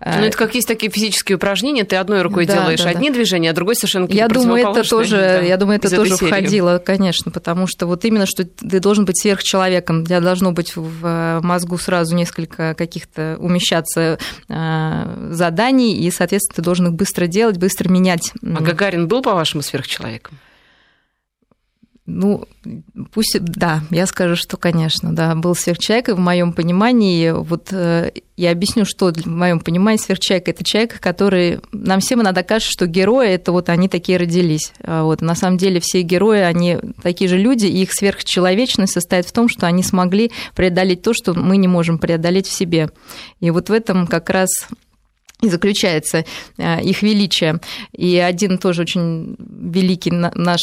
[0.00, 3.14] Ну, это как есть такие физические упражнения, ты одной рукой да, делаешь да, одни да.
[3.16, 7.30] движения, а другой совершенно я думаю, это тоже, да, Я думаю, это тоже входило, конечно,
[7.30, 11.40] потому что вот именно, что ты должен быть сверхчеловеком, у тебя должно быть в э,
[11.56, 17.88] мозгу сразу несколько каких-то умещаться э, заданий, и, соответственно, ты должен их быстро делать, быстро
[17.88, 18.32] менять.
[18.42, 20.38] А Гагарин был, по-вашему, сверхчеловеком?
[22.06, 22.46] Ну,
[23.12, 28.12] пусть, да, я скажу, что, конечно, да, был сверхчеловек, и в моем понимании, вот э,
[28.36, 32.86] я объясню, что в моем понимании сверхчеловек– это человек, который, нам всем иногда кажется, что
[32.86, 34.72] герои– это вот они такие родились.
[34.82, 39.26] А вот, на самом деле все герои, они такие же люди, и их сверхчеловечность состоит
[39.26, 42.90] в том, что они смогли преодолеть то, что мы не можем преодолеть в себе.
[43.40, 44.48] И вот в этом как раз
[45.42, 46.24] и заключается
[46.56, 47.60] э, их величие.
[47.92, 50.60] И один тоже очень великий наш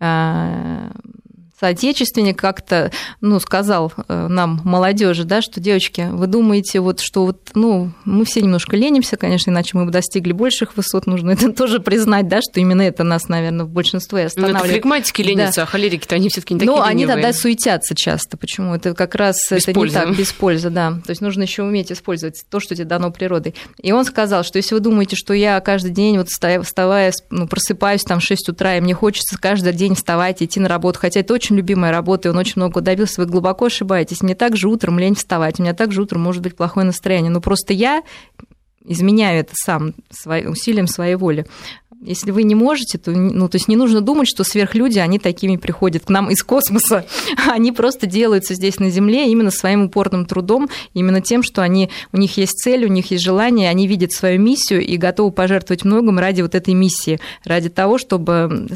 [0.00, 1.27] あ。
[1.58, 7.92] Соотечественник как-то, ну, сказал э, нам, молодежи, да, что, девочки, вы думаете, вот, что вот, ну,
[8.04, 12.28] мы все немножко ленимся, конечно, иначе мы бы достигли больших высот, нужно это тоже признать,
[12.28, 14.66] да, что именно это нас, наверное, в большинстве останавливает.
[14.66, 15.62] Ну, флегматики ленятся, да.
[15.64, 18.36] а холерики-то они все таки не такие Ну, они тогда суетятся часто.
[18.36, 18.74] Почему?
[18.74, 19.98] Это как раз без это пользы.
[19.98, 20.92] не так, без пользы, да.
[21.04, 23.54] То есть нужно еще уметь использовать то, что тебе дано природой.
[23.80, 28.02] И он сказал, что если вы думаете, что я каждый день вот вставая, ну, просыпаюсь
[28.02, 31.34] там в 6 утра, и мне хочется каждый день вставать, идти на работу, хотя это
[31.34, 34.22] очень очень любимая работа, и он очень много добился, вы глубоко ошибаетесь.
[34.22, 37.30] Мне также утром лень вставать, у меня также утром может быть плохое настроение.
[37.30, 38.02] Но просто я
[38.84, 39.94] изменяю это сам
[40.46, 41.46] усилием своей воли.
[42.00, 45.56] Если вы не можете, то, ну, то есть не нужно думать, что сверхлюди, они такими
[45.56, 47.06] приходят к нам из космоса.
[47.50, 52.16] Они просто делаются здесь на Земле именно своим упорным трудом, именно тем, что они, у
[52.16, 56.20] них есть цель, у них есть желание, они видят свою миссию и готовы пожертвовать многом
[56.20, 58.68] ради вот этой миссии, ради того, чтобы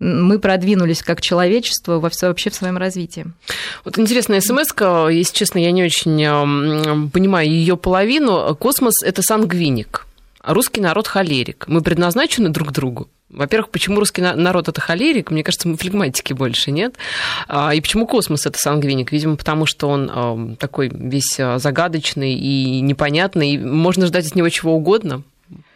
[0.00, 3.26] мы продвинулись как человечество вообще в своем развитии.
[3.84, 4.72] Вот интересная смс
[5.10, 8.54] если честно, я не очень понимаю ее половину.
[8.56, 10.06] Космос– это сангвиник,
[10.40, 11.64] а русский народ– холерик.
[11.68, 13.08] Мы предназначены друг другу?
[13.30, 15.30] Во-первых, почему русский народ это холерик?
[15.30, 16.94] Мне кажется, мы флегматики больше, нет?
[17.48, 19.10] А, и почему космос это сангвиник?
[19.10, 24.74] Видимо, потому что он такой весь загадочный и непонятный, и можно ждать от него чего
[24.74, 25.22] угодно.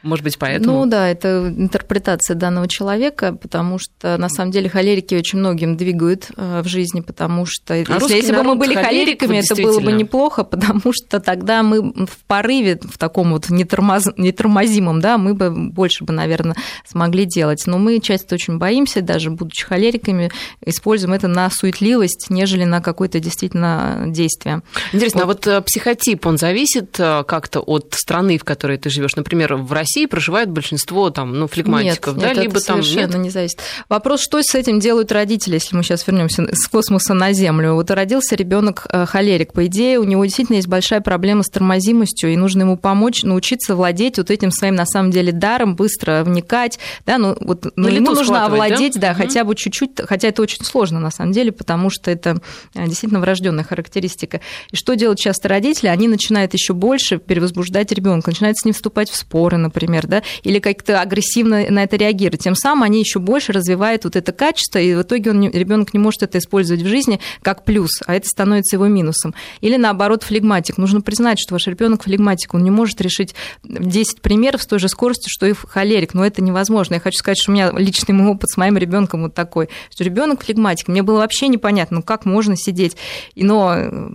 [0.03, 0.79] Может быть, поэтому?
[0.79, 6.31] Ну да, это интерпретация данного человека, потому что на самом деле холерики очень многим двигают
[6.37, 9.91] э, в жизни, потому что а если, если бы мы были холериками, это было бы
[9.91, 14.07] неплохо, потому что тогда мы в порыве, в таком вот нетормоз...
[14.17, 16.55] нетормозимом, да, мы бы больше бы, наверное,
[16.87, 17.65] смогли делать.
[17.67, 20.31] Но мы часто очень боимся, даже будучи холериками,
[20.65, 24.63] используем это на суетливость, нежели на какое-то действительно действие.
[24.93, 25.47] Интересно, вот.
[25.47, 29.17] а вот э, психотип, он зависит э, как-то от страны, в которой ты живешь?
[29.17, 32.81] Например, в России России проживает большинство там, ну, флегматиков, нет, да, нет, либо это там
[32.81, 33.15] нет?
[33.17, 33.61] не зависит.
[33.89, 37.75] Вопрос, что с этим делают родители, если мы сейчас вернемся с космоса на Землю.
[37.75, 42.33] Вот родился ребенок э, холерик, по идее, у него действительно есть большая проблема с тормозимостью,
[42.33, 46.79] и нужно ему помочь научиться владеть вот этим своим, на самом деле, даром, быстро вникать,
[47.07, 49.23] да, ну, вот, ну, ему нужно овладеть, да, да угу.
[49.23, 52.41] хотя бы чуть-чуть, хотя это очень сложно, на самом деле, потому что это
[52.75, 54.43] э, действительно врожденная характеристика.
[54.71, 55.89] И что делают часто родители?
[55.89, 60.23] Они начинают еще больше перевозбуждать ребенка, начинают с ним вступать в споры, например, например, да,
[60.43, 62.43] или как-то агрессивно на это реагируют.
[62.43, 66.01] Тем самым они еще больше развивают вот это качество, и в итоге он, ребенок не
[66.01, 69.35] может это использовать в жизни как плюс, а это становится его минусом.
[69.61, 70.79] Или наоборот, флегматик.
[70.79, 74.89] Нужно признать, что ваш ребенок флегматик, он не может решить 10 примеров с той же
[74.89, 76.95] скоростью, что и холерик, но это невозможно.
[76.95, 80.03] Я хочу сказать, что у меня личный мой опыт с моим ребенком вот такой, что
[80.03, 80.89] ребенок флегматик.
[80.89, 82.97] Мне было вообще непонятно, ну как можно сидеть.
[83.37, 84.11] Но э,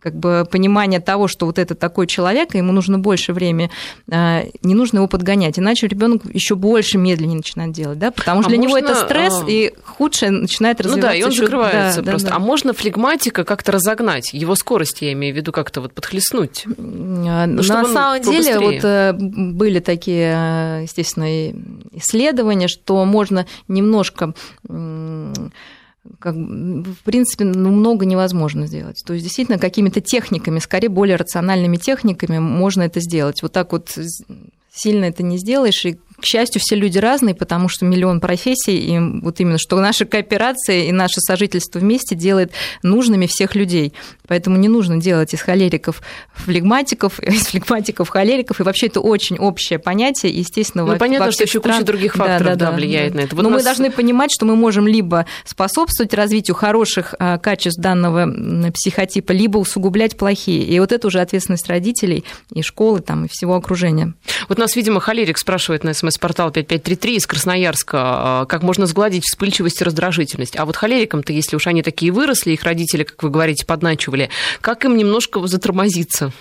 [0.00, 3.70] как бы понимание того, что вот это такой человек, ему нужно больше времени,
[4.10, 8.48] э, не нужно его подгонять, иначе ребенок еще больше медленнее начинает делать, да, потому что
[8.48, 8.78] а для можно...
[8.78, 9.50] него это стресс, а...
[9.50, 11.08] и худшее начинает развиваться.
[11.08, 11.42] Ну да, и он еще...
[11.42, 12.28] закрывается да, просто.
[12.28, 12.36] Да, да.
[12.36, 16.64] А можно флегматика как-то разогнать, его скорость, я имею в виду, как-то вот подхлестнуть?
[16.66, 21.50] А, ну, На самом деле вот э, были такие, э, естественно,
[21.92, 24.34] исследования, что можно немножко
[26.18, 29.02] как, в принципе, ну, много невозможно сделать.
[29.06, 33.42] То есть, действительно, какими-то техниками, скорее более рациональными техниками можно это сделать.
[33.42, 33.98] Вот так вот
[34.78, 38.98] сильно это не сделаешь, и к счастью, все люди разные, потому что миллион профессий, и
[39.22, 42.52] вот именно что наша кооперация и наше сожительство вместе делает
[42.82, 43.92] нужными всех людей.
[44.26, 46.02] Поэтому не нужно делать из холериков
[46.34, 51.32] флегматиков, из флегматиков холериков, и вообще это очень общее понятие, естественно, ну, во, понятно, во
[51.32, 51.76] что еще стран...
[51.76, 53.20] куча других факторов да, да, да, влияет да.
[53.20, 53.36] на это.
[53.36, 53.60] Вот Но нас...
[53.60, 59.58] мы должны понимать, что мы можем либо способствовать развитию хороших а, качеств данного психотипа, либо
[59.58, 60.64] усугублять плохие.
[60.64, 64.14] И вот это уже ответственность родителей и школы, там, и всего окружения.
[64.48, 69.24] Вот нас, видимо, холерик спрашивает на СМС смс-портал 5533 из Красноярска, а, как можно сгладить
[69.24, 70.56] вспыльчивость и раздражительность.
[70.56, 74.84] А вот холерикам-то, если уж они такие выросли, их родители, как вы говорите, подначивали, как
[74.84, 76.32] им немножко затормозиться?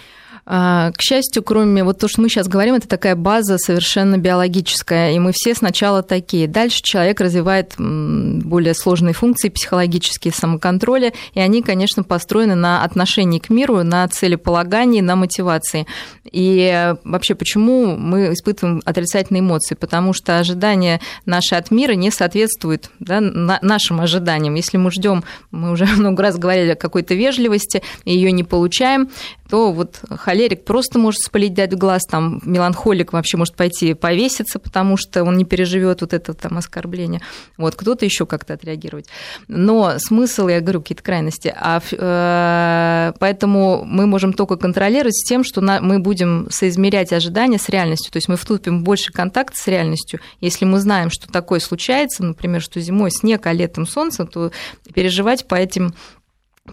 [0.50, 5.12] А, к счастью, кроме вот то, что мы сейчас говорим, это такая база совершенно биологическая,
[5.12, 6.48] и мы все сначала такие.
[6.48, 13.50] Дальше человек развивает более сложные функции психологические самоконтроля, и они, конечно, построены на отношении к
[13.50, 15.86] миру, на целеполагании, на мотивации.
[16.32, 19.76] И вообще, почему мы испытываем отрицательные эмоции?
[19.76, 24.56] Потому что ожидания наши от мира не соответствуют да, нашим ожиданиям.
[24.56, 29.10] Если мы ждем, мы уже много раз говорили о какой-то вежливости, ее не получаем,
[29.50, 34.98] то вот холерик просто может спалить дать глаз, там меланхолик вообще может пойти повеситься, потому
[34.98, 37.22] что он не переживет вот это там оскорбление.
[37.58, 39.08] Вот кто-то еще как-то отреагировать.
[39.48, 41.54] Но смысл, я говорю, какие-то крайности.
[41.56, 47.58] А, э, поэтому мы можем только контролировать с тем, что на, мы будем соизмерять ожидания
[47.58, 48.12] с реальностью.
[48.12, 50.20] То есть мы вступим в больше контакт с реальностью.
[50.42, 54.52] Если мы знаем, что такое случается, например, что зимой снег, а летом солнце, то
[54.94, 55.94] переживать по этим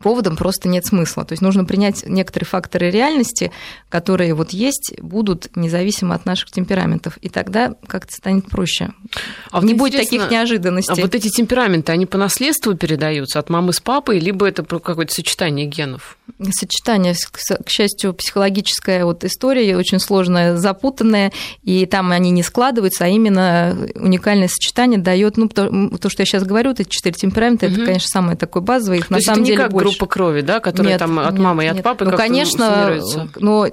[0.03, 1.25] поводом просто нет смысла.
[1.25, 3.53] То есть нужно принять некоторые факторы реальности,
[3.89, 7.17] которые вот есть, будут независимо от наших темпераментов.
[7.19, 8.91] И тогда как-то станет проще.
[9.51, 11.03] А не будет таких неожиданностей.
[11.03, 15.13] А вот эти темпераменты, они по наследству передаются от мамы с папой, либо это какое-то
[15.13, 16.17] сочетание генов?
[16.51, 23.09] Сочетание, к счастью, психологическая вот история очень сложная, запутанная, и там они не складываются, а
[23.09, 27.75] именно уникальное сочетание дает, ну, то, то, что я сейчас говорю, эти четыре темперамента, угу.
[27.75, 30.93] это, конечно, самое такое базовое, их то на самом деле больше группа крови, да, которая
[30.93, 32.99] нет, там от нет, мамы и от папы ну, конечно,
[33.37, 33.67] ну,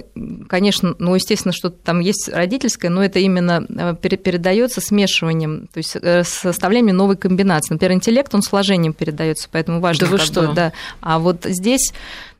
[0.48, 5.96] конечно, ну, естественно, что там есть родительское, но это именно э, передается смешиванием, то есть
[6.00, 7.74] э, составлением новой комбинации.
[7.74, 10.06] Например, интеллект, он сложением передается, поэтому важно.
[10.06, 10.52] Да вы что?
[10.52, 10.72] Да.
[11.00, 11.92] А вот здесь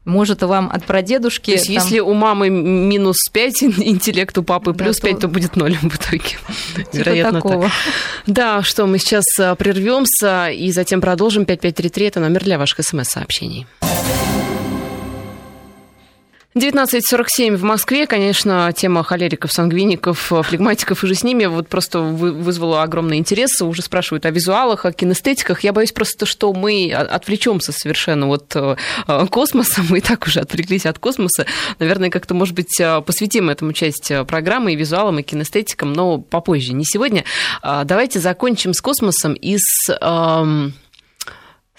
[0.04, 1.52] может вам от прадедушки...
[1.52, 1.74] То есть там...
[1.74, 5.20] если у мамы минус 5 интеллект, у папы плюс да, 5, то...
[5.22, 6.18] то будет 0 в итоге.
[6.76, 7.62] Типа Вероятно такого.
[7.64, 7.72] Так.
[8.26, 11.44] Да, что мы сейчас э, прервемся и затем продолжим.
[11.44, 13.66] 5533– это номер для ваших смс-сообщений.
[16.54, 22.82] 19.47 в Москве, конечно, тема холериков, сангвиников, флегматиков и же с ними вот просто вызвала
[22.82, 23.62] огромный интерес.
[23.62, 25.64] Уже спрашивают о визуалах, о кинестетиках.
[25.64, 28.76] Я боюсь просто, что мы отвлечемся совершенно от э,
[29.30, 29.82] космоса.
[29.88, 31.46] Мы и так уже отвлеклись от космоса.
[31.78, 36.18] Наверное, как-то, может быть, э, посвятим этому часть э, программы и визуалам, и кинестетикам, но
[36.18, 37.24] попозже, не сегодня.
[37.62, 40.74] А, давайте закончим с космосом и с эм,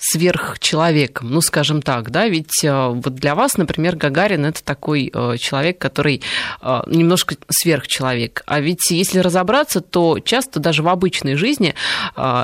[0.06, 5.38] сверхчеловеком, ну, скажем так, да, ведь э, вот для вас, например, Гагарин это такой э,
[5.38, 6.22] человек, который
[6.62, 11.74] э, немножко сверхчеловек, а ведь если разобраться, то часто даже в обычной жизни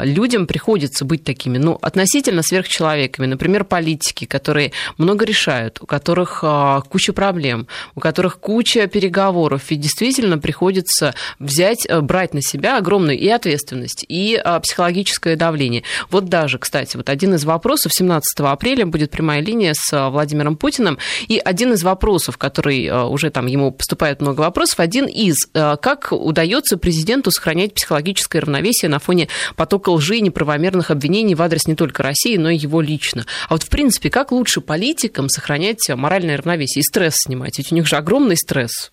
[0.01, 6.43] людям приходится быть такими, ну, относительно сверхчеловеками, например, политики, которые много решают, у которых
[6.89, 13.27] куча проблем, у которых куча переговоров, и действительно приходится взять, брать на себя огромную и
[13.27, 15.83] ответственность, и психологическое давление.
[16.09, 17.91] Вот даже, кстати, вот один из вопросов.
[17.93, 20.97] 17 апреля будет прямая линия с э, Владимиром Путиным.
[21.27, 25.75] И один из вопросов, который э, уже там ему поступает много вопросов, один из, э,
[25.81, 31.67] как удается президенту сохранять психологическое равновесие на фоне потока лжи и неправомерных обвинений в адрес
[31.67, 33.25] не только России, но и его лично.
[33.47, 37.57] А вот, в принципе, как лучше политикам сохранять моральное равновесие и стресс снимать?
[37.57, 38.91] Ведь у них же огромный стресс.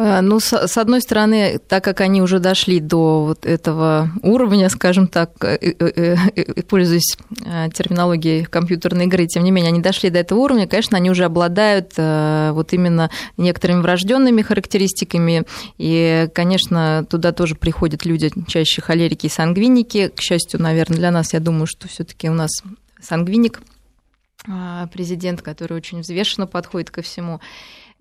[0.00, 5.06] Э, ну, с одной стороны, так как они уже дошли до вот этого уровня, скажем
[5.06, 7.18] так, э, э, пользуясь
[7.74, 11.92] терминологией компьютерной игры, тем не менее, они дошли до этого уровня, конечно, они уже обладают
[11.96, 15.44] вот именно некоторыми врожденными характеристиками,
[15.76, 20.08] и, конечно, туда тоже приходят люди чаще холерики и сангвиники.
[20.08, 22.62] К счастью, наверное, для нас, я думаю, что все таки у нас
[23.02, 23.60] сангвиник,
[24.92, 27.40] президент, который очень взвешенно подходит ко всему.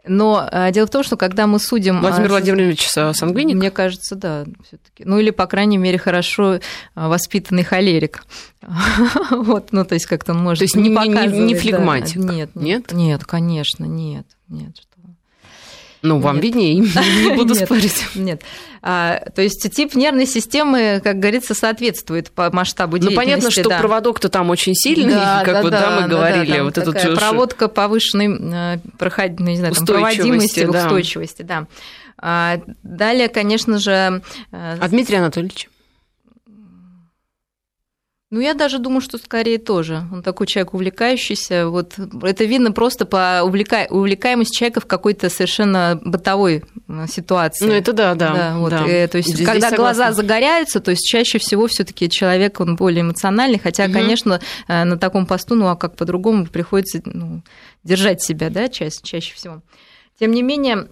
[0.06, 1.98] Но а, дело в том, что когда мы судим...
[1.98, 3.56] А, Владимир Владимирович Сангвиник?
[3.56, 6.60] Мне кажется, да, все таки Ну, или, по крайней мере, хорошо
[6.96, 8.24] а, воспитанный холерик.
[9.32, 12.18] Вот, ну, то есть как-то он может то есть не, не, не флегматик?
[12.18, 14.76] Нет, нет, нет, конечно, нет, нет.
[16.02, 16.46] Ну, вам нет.
[16.46, 18.06] виднее, не буду нет, спорить.
[18.16, 18.44] Нет.
[18.82, 23.16] А, то есть тип нервной системы, как говорится, соответствует по масштабу ну, деятельности.
[23.16, 23.80] Ну, понятно, что да.
[23.80, 26.58] проводок-то там очень сильный, да, как да, вот да, мы да, говорили.
[26.58, 29.40] Да, вот этот проводка повышенной э, проход...
[29.40, 30.86] ну, не знаю, там, проводимости, да.
[30.86, 31.42] устойчивости.
[31.42, 31.68] Да.
[32.18, 34.22] А, далее, конечно же...
[34.52, 35.68] Э, а Дмитрий Анатольевич?
[38.32, 40.04] Ну, я даже думаю, что скорее тоже.
[40.12, 41.68] Он такой человек увлекающийся.
[41.68, 43.88] Вот это видно просто по увлека...
[43.90, 46.64] увлекаемости человека в какой-то совершенно бытовой
[47.08, 47.66] ситуации.
[47.66, 48.34] Ну, это да, да.
[48.34, 48.70] да, вот.
[48.70, 48.86] да.
[48.86, 52.60] И, э, то есть, здесь, когда здесь глаза загоряются, то есть чаще всего все-таки человек
[52.60, 53.94] он более эмоциональный, хотя, угу.
[53.94, 57.42] конечно, э, на таком посту, ну а как по-другому приходится ну,
[57.84, 59.64] держать себя, да, чаще, чаще всего.
[60.20, 60.88] Тем не менее,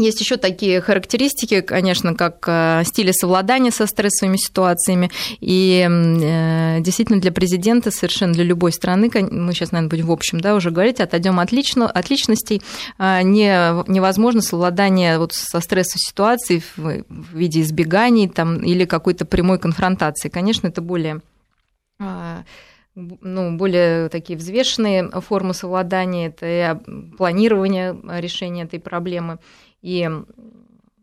[0.00, 5.10] есть еще такие характеристики, конечно, как э, стили совладания со стрессовыми ситуациями.
[5.40, 10.40] И э, действительно для президента, совершенно для любой страны, мы сейчас, наверное, будем в общем
[10.40, 12.62] да, уже говорить, отойдем от, лично, от личностей,
[12.98, 13.48] э, не,
[13.90, 17.04] невозможно совладание вот со стрессовой ситуацией в,
[17.36, 20.28] виде избеганий там, или какой-то прямой конфронтации.
[20.28, 21.20] Конечно, это более
[22.94, 26.80] ну, более такие взвешенные формы совладания, это
[27.16, 29.38] планирование решения этой проблемы
[29.82, 30.08] и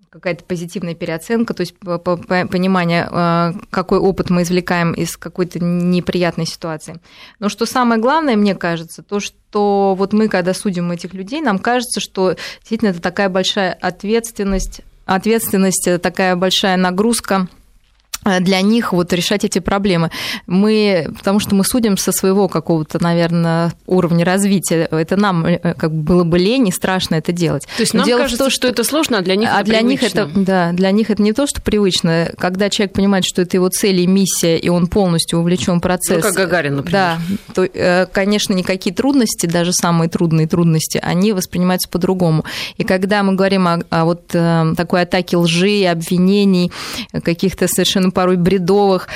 [0.10, 7.02] какая-то позитивная переоценка, то есть понимание, а, какой опыт мы извлекаем из какой-то неприятной ситуации.
[7.40, 11.60] Но что самое главное, мне кажется, то, что вот мы, когда судим этих людей, нам
[11.60, 17.50] кажется, что действительно это такая большая ответственность, ответственность, такая большая нагрузка–
[18.40, 20.10] для них вот решать эти проблемы.
[20.48, 24.88] Мы, потому что мы судим со своего какого-то, наверное, уровня развития.
[24.92, 27.68] Это нам э, как было бы лень и страшно это делать.
[27.78, 29.80] То есть нам кажется, то, что, что это сложно, а для них а это для
[29.80, 29.90] привычно.
[29.90, 32.32] них это да, для них это не то, что привычно.
[32.38, 36.24] Когда человек понимает, что это его цель и миссия, и он полностью увлечен в процесс.
[36.24, 36.92] Ну, как Гагарин, например.
[36.92, 37.20] Да,
[37.54, 42.44] то, э, конечно, никакие трудности, даже самые трудные трудности, они воспринимаются по-другому.
[42.78, 46.72] И когда мы говорим о, о вот такой атаке лжи, обвинений,
[47.24, 49.08] каких-то совершенно порой бредовых,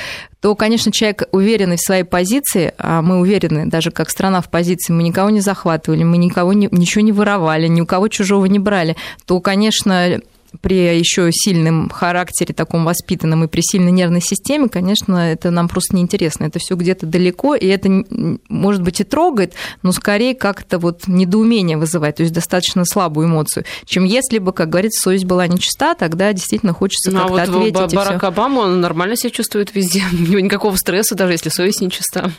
[0.42, 4.94] то, конечно, человек уверенный в своей позиции, а мы уверены, даже как страна в позиции,
[4.94, 8.60] мы никого не захватывали, мы никого не, ничего не воровали, ни у кого чужого не
[8.60, 8.96] брали,
[9.26, 10.22] то, конечно,
[10.62, 15.96] при еще сильном характере, таком воспитанном и при сильной нервной системе, конечно, это нам просто
[15.96, 16.46] неинтересно.
[16.46, 18.04] Это все где-то далеко, и это,
[18.50, 23.66] может быть, и трогает, но скорее как-то вот недоумение вызывает, то есть достаточно слабую эмоцию,
[23.86, 27.46] чем если бы, как говорится, совесть была нечиста, тогда действительно хочется ну, а как-то а
[27.58, 27.96] вот ответить.
[27.96, 32.32] Барак Обама, он нормально себя чувствует везде, у него никакого стресса, даже если совесть нечиста.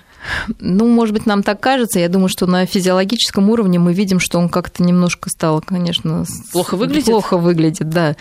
[0.58, 1.98] Ну, может быть, нам так кажется.
[1.98, 6.24] Я думаю, что на физиологическом уровне мы видим, что он как-то немножко стал, конечно...
[6.52, 7.06] Плохо выглядит?
[7.06, 7.99] Плохо выглядит, да.
[8.00, 8.16] the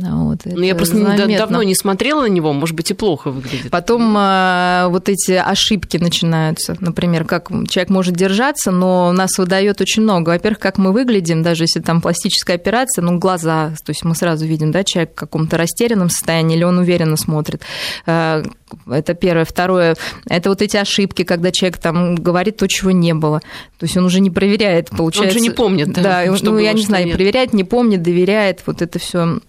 [0.00, 1.38] Вот, ну, я просто заметно.
[1.38, 3.70] давно не смотрела на него, может быть, и плохо выглядит.
[3.70, 6.76] Потом э, вот эти ошибки начинаются.
[6.80, 10.30] Например, как человек может держаться, но нас выдает очень много.
[10.30, 14.46] Во-первых, как мы выглядим, даже если там пластическая операция, ну, глаза, то есть мы сразу
[14.46, 17.62] видим, да, человек в каком-то растерянном состоянии, или он уверенно смотрит.
[18.06, 18.42] Э,
[18.88, 19.44] это первое.
[19.44, 19.96] Второе,
[20.26, 23.40] это вот эти ошибки, когда человек там говорит то, чего не было.
[23.78, 25.38] То есть он уже не проверяет, получается.
[25.38, 26.02] Он же не помнит, да?
[26.02, 27.16] Да, ну, было, я не знаю, нет.
[27.16, 28.62] проверяет, не помнит, доверяет.
[28.66, 29.40] Вот это все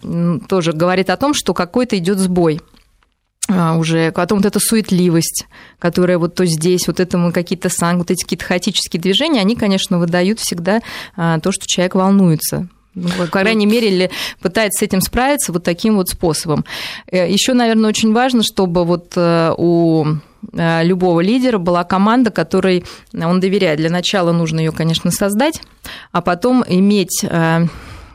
[0.48, 2.62] тоже говорит о том, что какой-то идет сбой
[3.50, 5.46] а, уже, потом вот эта суетливость,
[5.80, 9.56] которая вот то здесь, вот это мы какие-то сан, вот эти какие-то хаотические движения, они,
[9.56, 10.82] конечно, выдают всегда
[11.16, 12.70] а, то, что человек волнуется.
[12.94, 14.12] Ну, по крайней мере, или
[14.42, 16.66] пытается с этим справиться вот таким вот способом.
[17.10, 20.06] Э, Еще, наверное, очень важно, чтобы вот э, у
[20.52, 22.84] э, любого лидера была команда, которой
[23.14, 23.80] он доверяет.
[23.80, 25.62] Для начала нужно ее, конечно, создать,
[26.12, 27.26] а потом иметь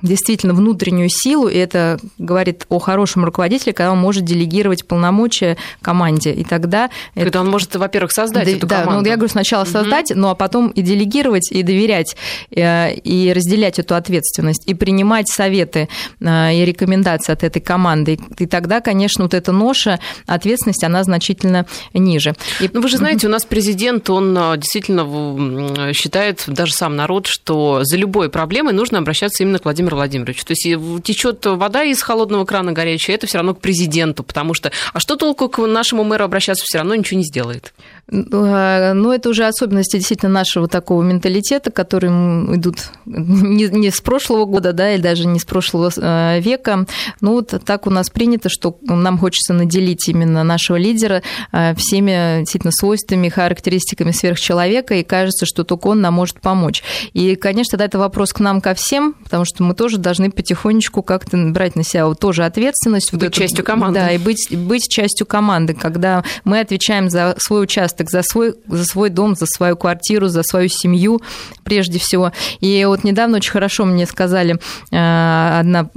[0.07, 6.33] действительно внутреннюю силу, и это говорит о хорошем руководителе, когда он может делегировать полномочия команде,
[6.33, 6.91] и тогда...
[7.15, 7.41] Когда это...
[7.41, 8.91] он может, во-первых, создать да, эту команду.
[8.91, 10.21] Да, ну, я говорю, сначала создать, угу.
[10.21, 12.17] ну, а потом и делегировать, и доверять,
[12.51, 15.89] э, и разделять эту ответственность, и принимать советы
[16.21, 18.19] э, и рекомендации от этой команды.
[18.39, 22.35] И тогда, конечно, вот эта ноша ответственности, она значительно ниже.
[22.61, 22.71] И...
[22.73, 27.81] Ну, вы же знаете, у нас президент, он э, действительно считает, даже сам народ, что
[27.83, 30.45] за любой проблемой нужно обращаться именно к Владимиру Владимирович.
[30.45, 34.71] То есть течет вода из холодного крана горячая, это все равно к президенту, потому что
[34.93, 37.75] а что толку к нашему мэру обращаться, все равно ничего не сделает.
[38.09, 42.13] Э, ну, это уже особенности действительно нашего такого менталитета, которые
[42.55, 46.87] идут не, не с прошлого года, да, или даже не с прошлого э, века.
[47.21, 52.41] Ну, вот так у нас принято, что нам хочется наделить именно нашего лидера э, всеми
[52.41, 56.85] действительно свойствами, характеристиками сверхчеловека, и кажется, что только он нам может помочь.
[57.13, 61.03] И, конечно, да, это вопрос к нам, ко всем, потому что мы тоже должны потихонечку
[61.03, 63.13] как-то брать на себя вот тоже ответственность.
[63.13, 63.99] Быть вот частью команды.
[63.99, 68.55] Да, и быть, быть частью команды, когда мы отвечаем за свой участок участок, за свой,
[68.69, 71.21] за свой дом, за свою квартиру, за свою семью
[71.65, 72.33] прежде всего.
[72.61, 74.59] И вот недавно очень хорошо мне сказали
[74.91, 75.89] э, одна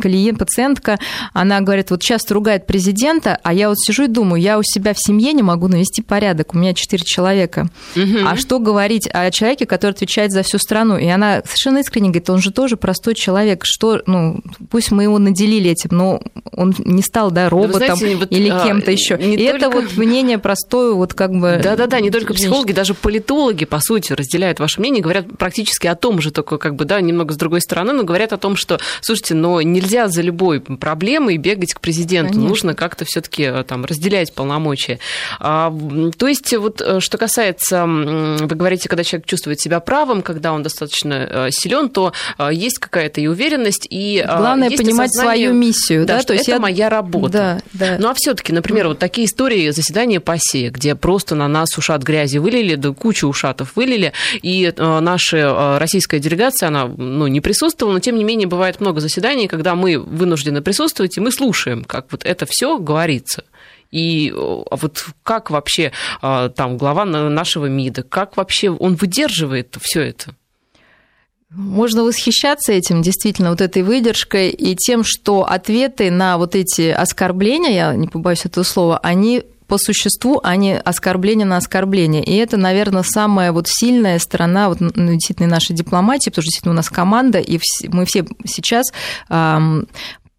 [0.00, 0.98] клиент, пациентка,
[1.32, 4.92] она говорит, вот часто ругает президента, а я вот сижу и думаю, я у себя
[4.92, 7.68] в семье не могу навести порядок, у меня четыре человека.
[7.96, 8.26] Угу.
[8.26, 10.96] А что говорить о человеке, который отвечает за всю страну?
[10.96, 14.40] И она совершенно искренне говорит, он же тоже простой человек, что, ну,
[14.70, 18.64] пусть мы его наделили этим, но он не стал, да, роботом знаете, вот, или а,
[18.64, 19.14] кем-то еще.
[19.14, 19.56] И только...
[19.56, 21.60] это вот мнение простое, вот как бы бы...
[21.62, 26.20] Да-да-да, не только психологи, даже политологи, по сути, разделяют ваше мнение, говорят практически о том
[26.20, 29.34] же, только как бы, да, немного с другой стороны, но говорят о том, что, слушайте,
[29.34, 32.48] но нельзя за любой проблемой бегать к президенту, Конечно.
[32.48, 34.98] нужно как-то все таки э, там разделять полномочия.
[35.40, 35.74] А,
[36.16, 40.62] то есть вот э, что касается, вы говорите, когда человек чувствует себя правым, когда он
[40.62, 42.12] достаточно э, силен, то
[42.50, 46.60] есть какая-то и уверенность, и Главное понимать свою миссию, да, да то есть это я...
[46.60, 47.32] моя работа.
[47.32, 47.96] Да, да.
[47.98, 52.38] Ну а все-таки, например, вот такие истории заседания ПАСЕ, где просто на нас ушат грязи
[52.38, 54.12] вылили, да кучу ушатов вылили,
[54.42, 58.80] и э, наша э, российская делегация, она ну, не присутствовала, но тем не менее бывает
[58.80, 63.44] много заседаний, когда мы вынуждены присутствовать, и мы слушаем, как вот это все говорится.
[63.90, 70.02] И э, а вот как вообще там глава нашего МИДа, как вообще он выдерживает все
[70.02, 70.34] это?
[71.56, 77.70] Можно восхищаться этим, действительно, вот этой выдержкой и тем, что ответы на вот эти оскорбления,
[77.70, 82.22] я не побоюсь этого слова, они по существу, а не оскорбление на оскорбление.
[82.22, 86.72] И это, наверное, самая вот сильная сторона вот, ну, действительно нашей дипломатии, потому что действительно
[86.72, 87.58] у нас команда, и
[87.88, 88.86] мы все сейчас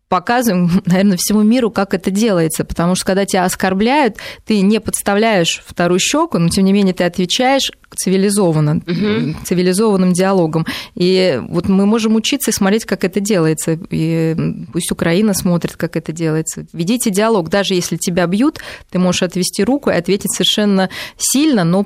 [0.10, 2.64] показываем, наверное, всему миру, как это делается.
[2.64, 7.04] Потому что когда тебя оскорбляют, ты не подставляешь вторую щеку, но тем не менее ты
[7.04, 9.36] отвечаешь цивилизованно, угу.
[9.46, 10.66] цивилизованным диалогом.
[10.96, 13.80] И вот мы можем учиться и смотреть, как это делается.
[13.90, 14.36] И
[14.74, 16.66] пусть Украина смотрит, как это делается.
[16.74, 17.50] Ведите диалог.
[17.50, 21.86] Даже если тебя бьют, ты можешь отвести руку и ответить совершенно сильно, но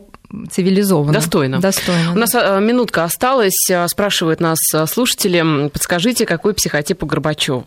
[0.51, 1.13] цивилизованно.
[1.13, 1.59] Достойно.
[1.59, 2.11] Достойно.
[2.13, 3.67] У нас а, минутка осталась.
[3.87, 7.65] Спрашивают нас слушатели, подскажите, какой психотип у Горбачева?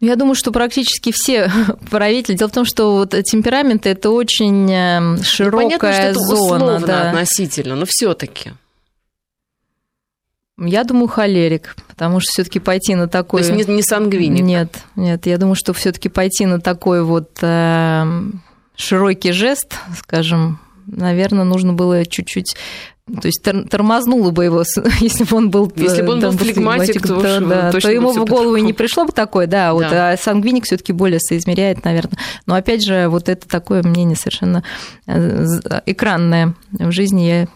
[0.00, 1.50] Ну, я думаю, что практически все
[1.90, 2.36] правители.
[2.36, 6.64] Дело в том, что вот темперамент это очень эм, широкая ну, понятно, что это зона.
[6.64, 7.10] Условно да.
[7.10, 8.52] относительно, но все-таки.
[10.58, 13.42] Я думаю, холерик, потому что все-таки пойти на такой.
[13.42, 14.42] То есть не, не сангвиник.
[14.42, 15.26] Нет, нет.
[15.26, 18.04] Я думаю, что все-таки пойти на такой вот э,
[18.76, 22.56] широкий жест, скажем, наверное, нужно было чуть-чуть
[23.20, 24.62] то есть тормознуло бы его,
[25.00, 25.72] если бы он был...
[25.76, 29.04] Если бы он был флегматик, то, то, да, то ему в голову и не пришло
[29.04, 30.10] бы такое, да, вот, да.
[30.10, 32.18] а сангвиник все таки более соизмеряет, наверное.
[32.46, 34.62] Но опять же, вот это такое мнение совершенно
[35.06, 35.46] э,
[35.86, 36.54] экранное.
[36.72, 37.48] В жизни я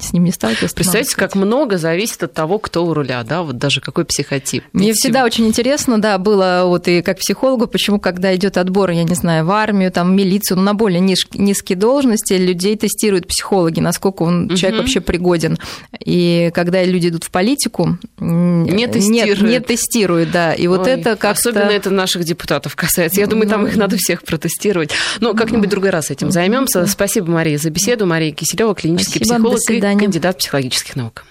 [0.00, 0.74] с ним не сталкивалась.
[0.74, 4.64] Представьте, как много зависит от того, кто у руля, да, вот даже какой психотип.
[4.72, 8.90] Мне Ведь всегда очень интересно, да, было вот и как психологу, почему, когда идет отбор,
[8.90, 13.26] я не знаю, в армию, там, в милицию, ну, на более низкие должности, людей тестируют
[13.26, 15.58] психологи, насколько он, человек вообще пригоден.
[16.04, 19.42] И когда люди идут в политику, не тестируют.
[19.42, 20.52] Не, не тестируют, да.
[20.52, 23.20] И вот Ой, это как Особенно это наших депутатов касается.
[23.20, 24.90] Я думаю, там ну, их надо всех протестировать.
[25.20, 26.86] Но как-нибудь другой раз этим займемся.
[26.86, 28.06] Спасибо, Мария, за беседу.
[28.06, 31.24] Мария Киселева, клинический Спасибо, психолог и кандидат психологических наук.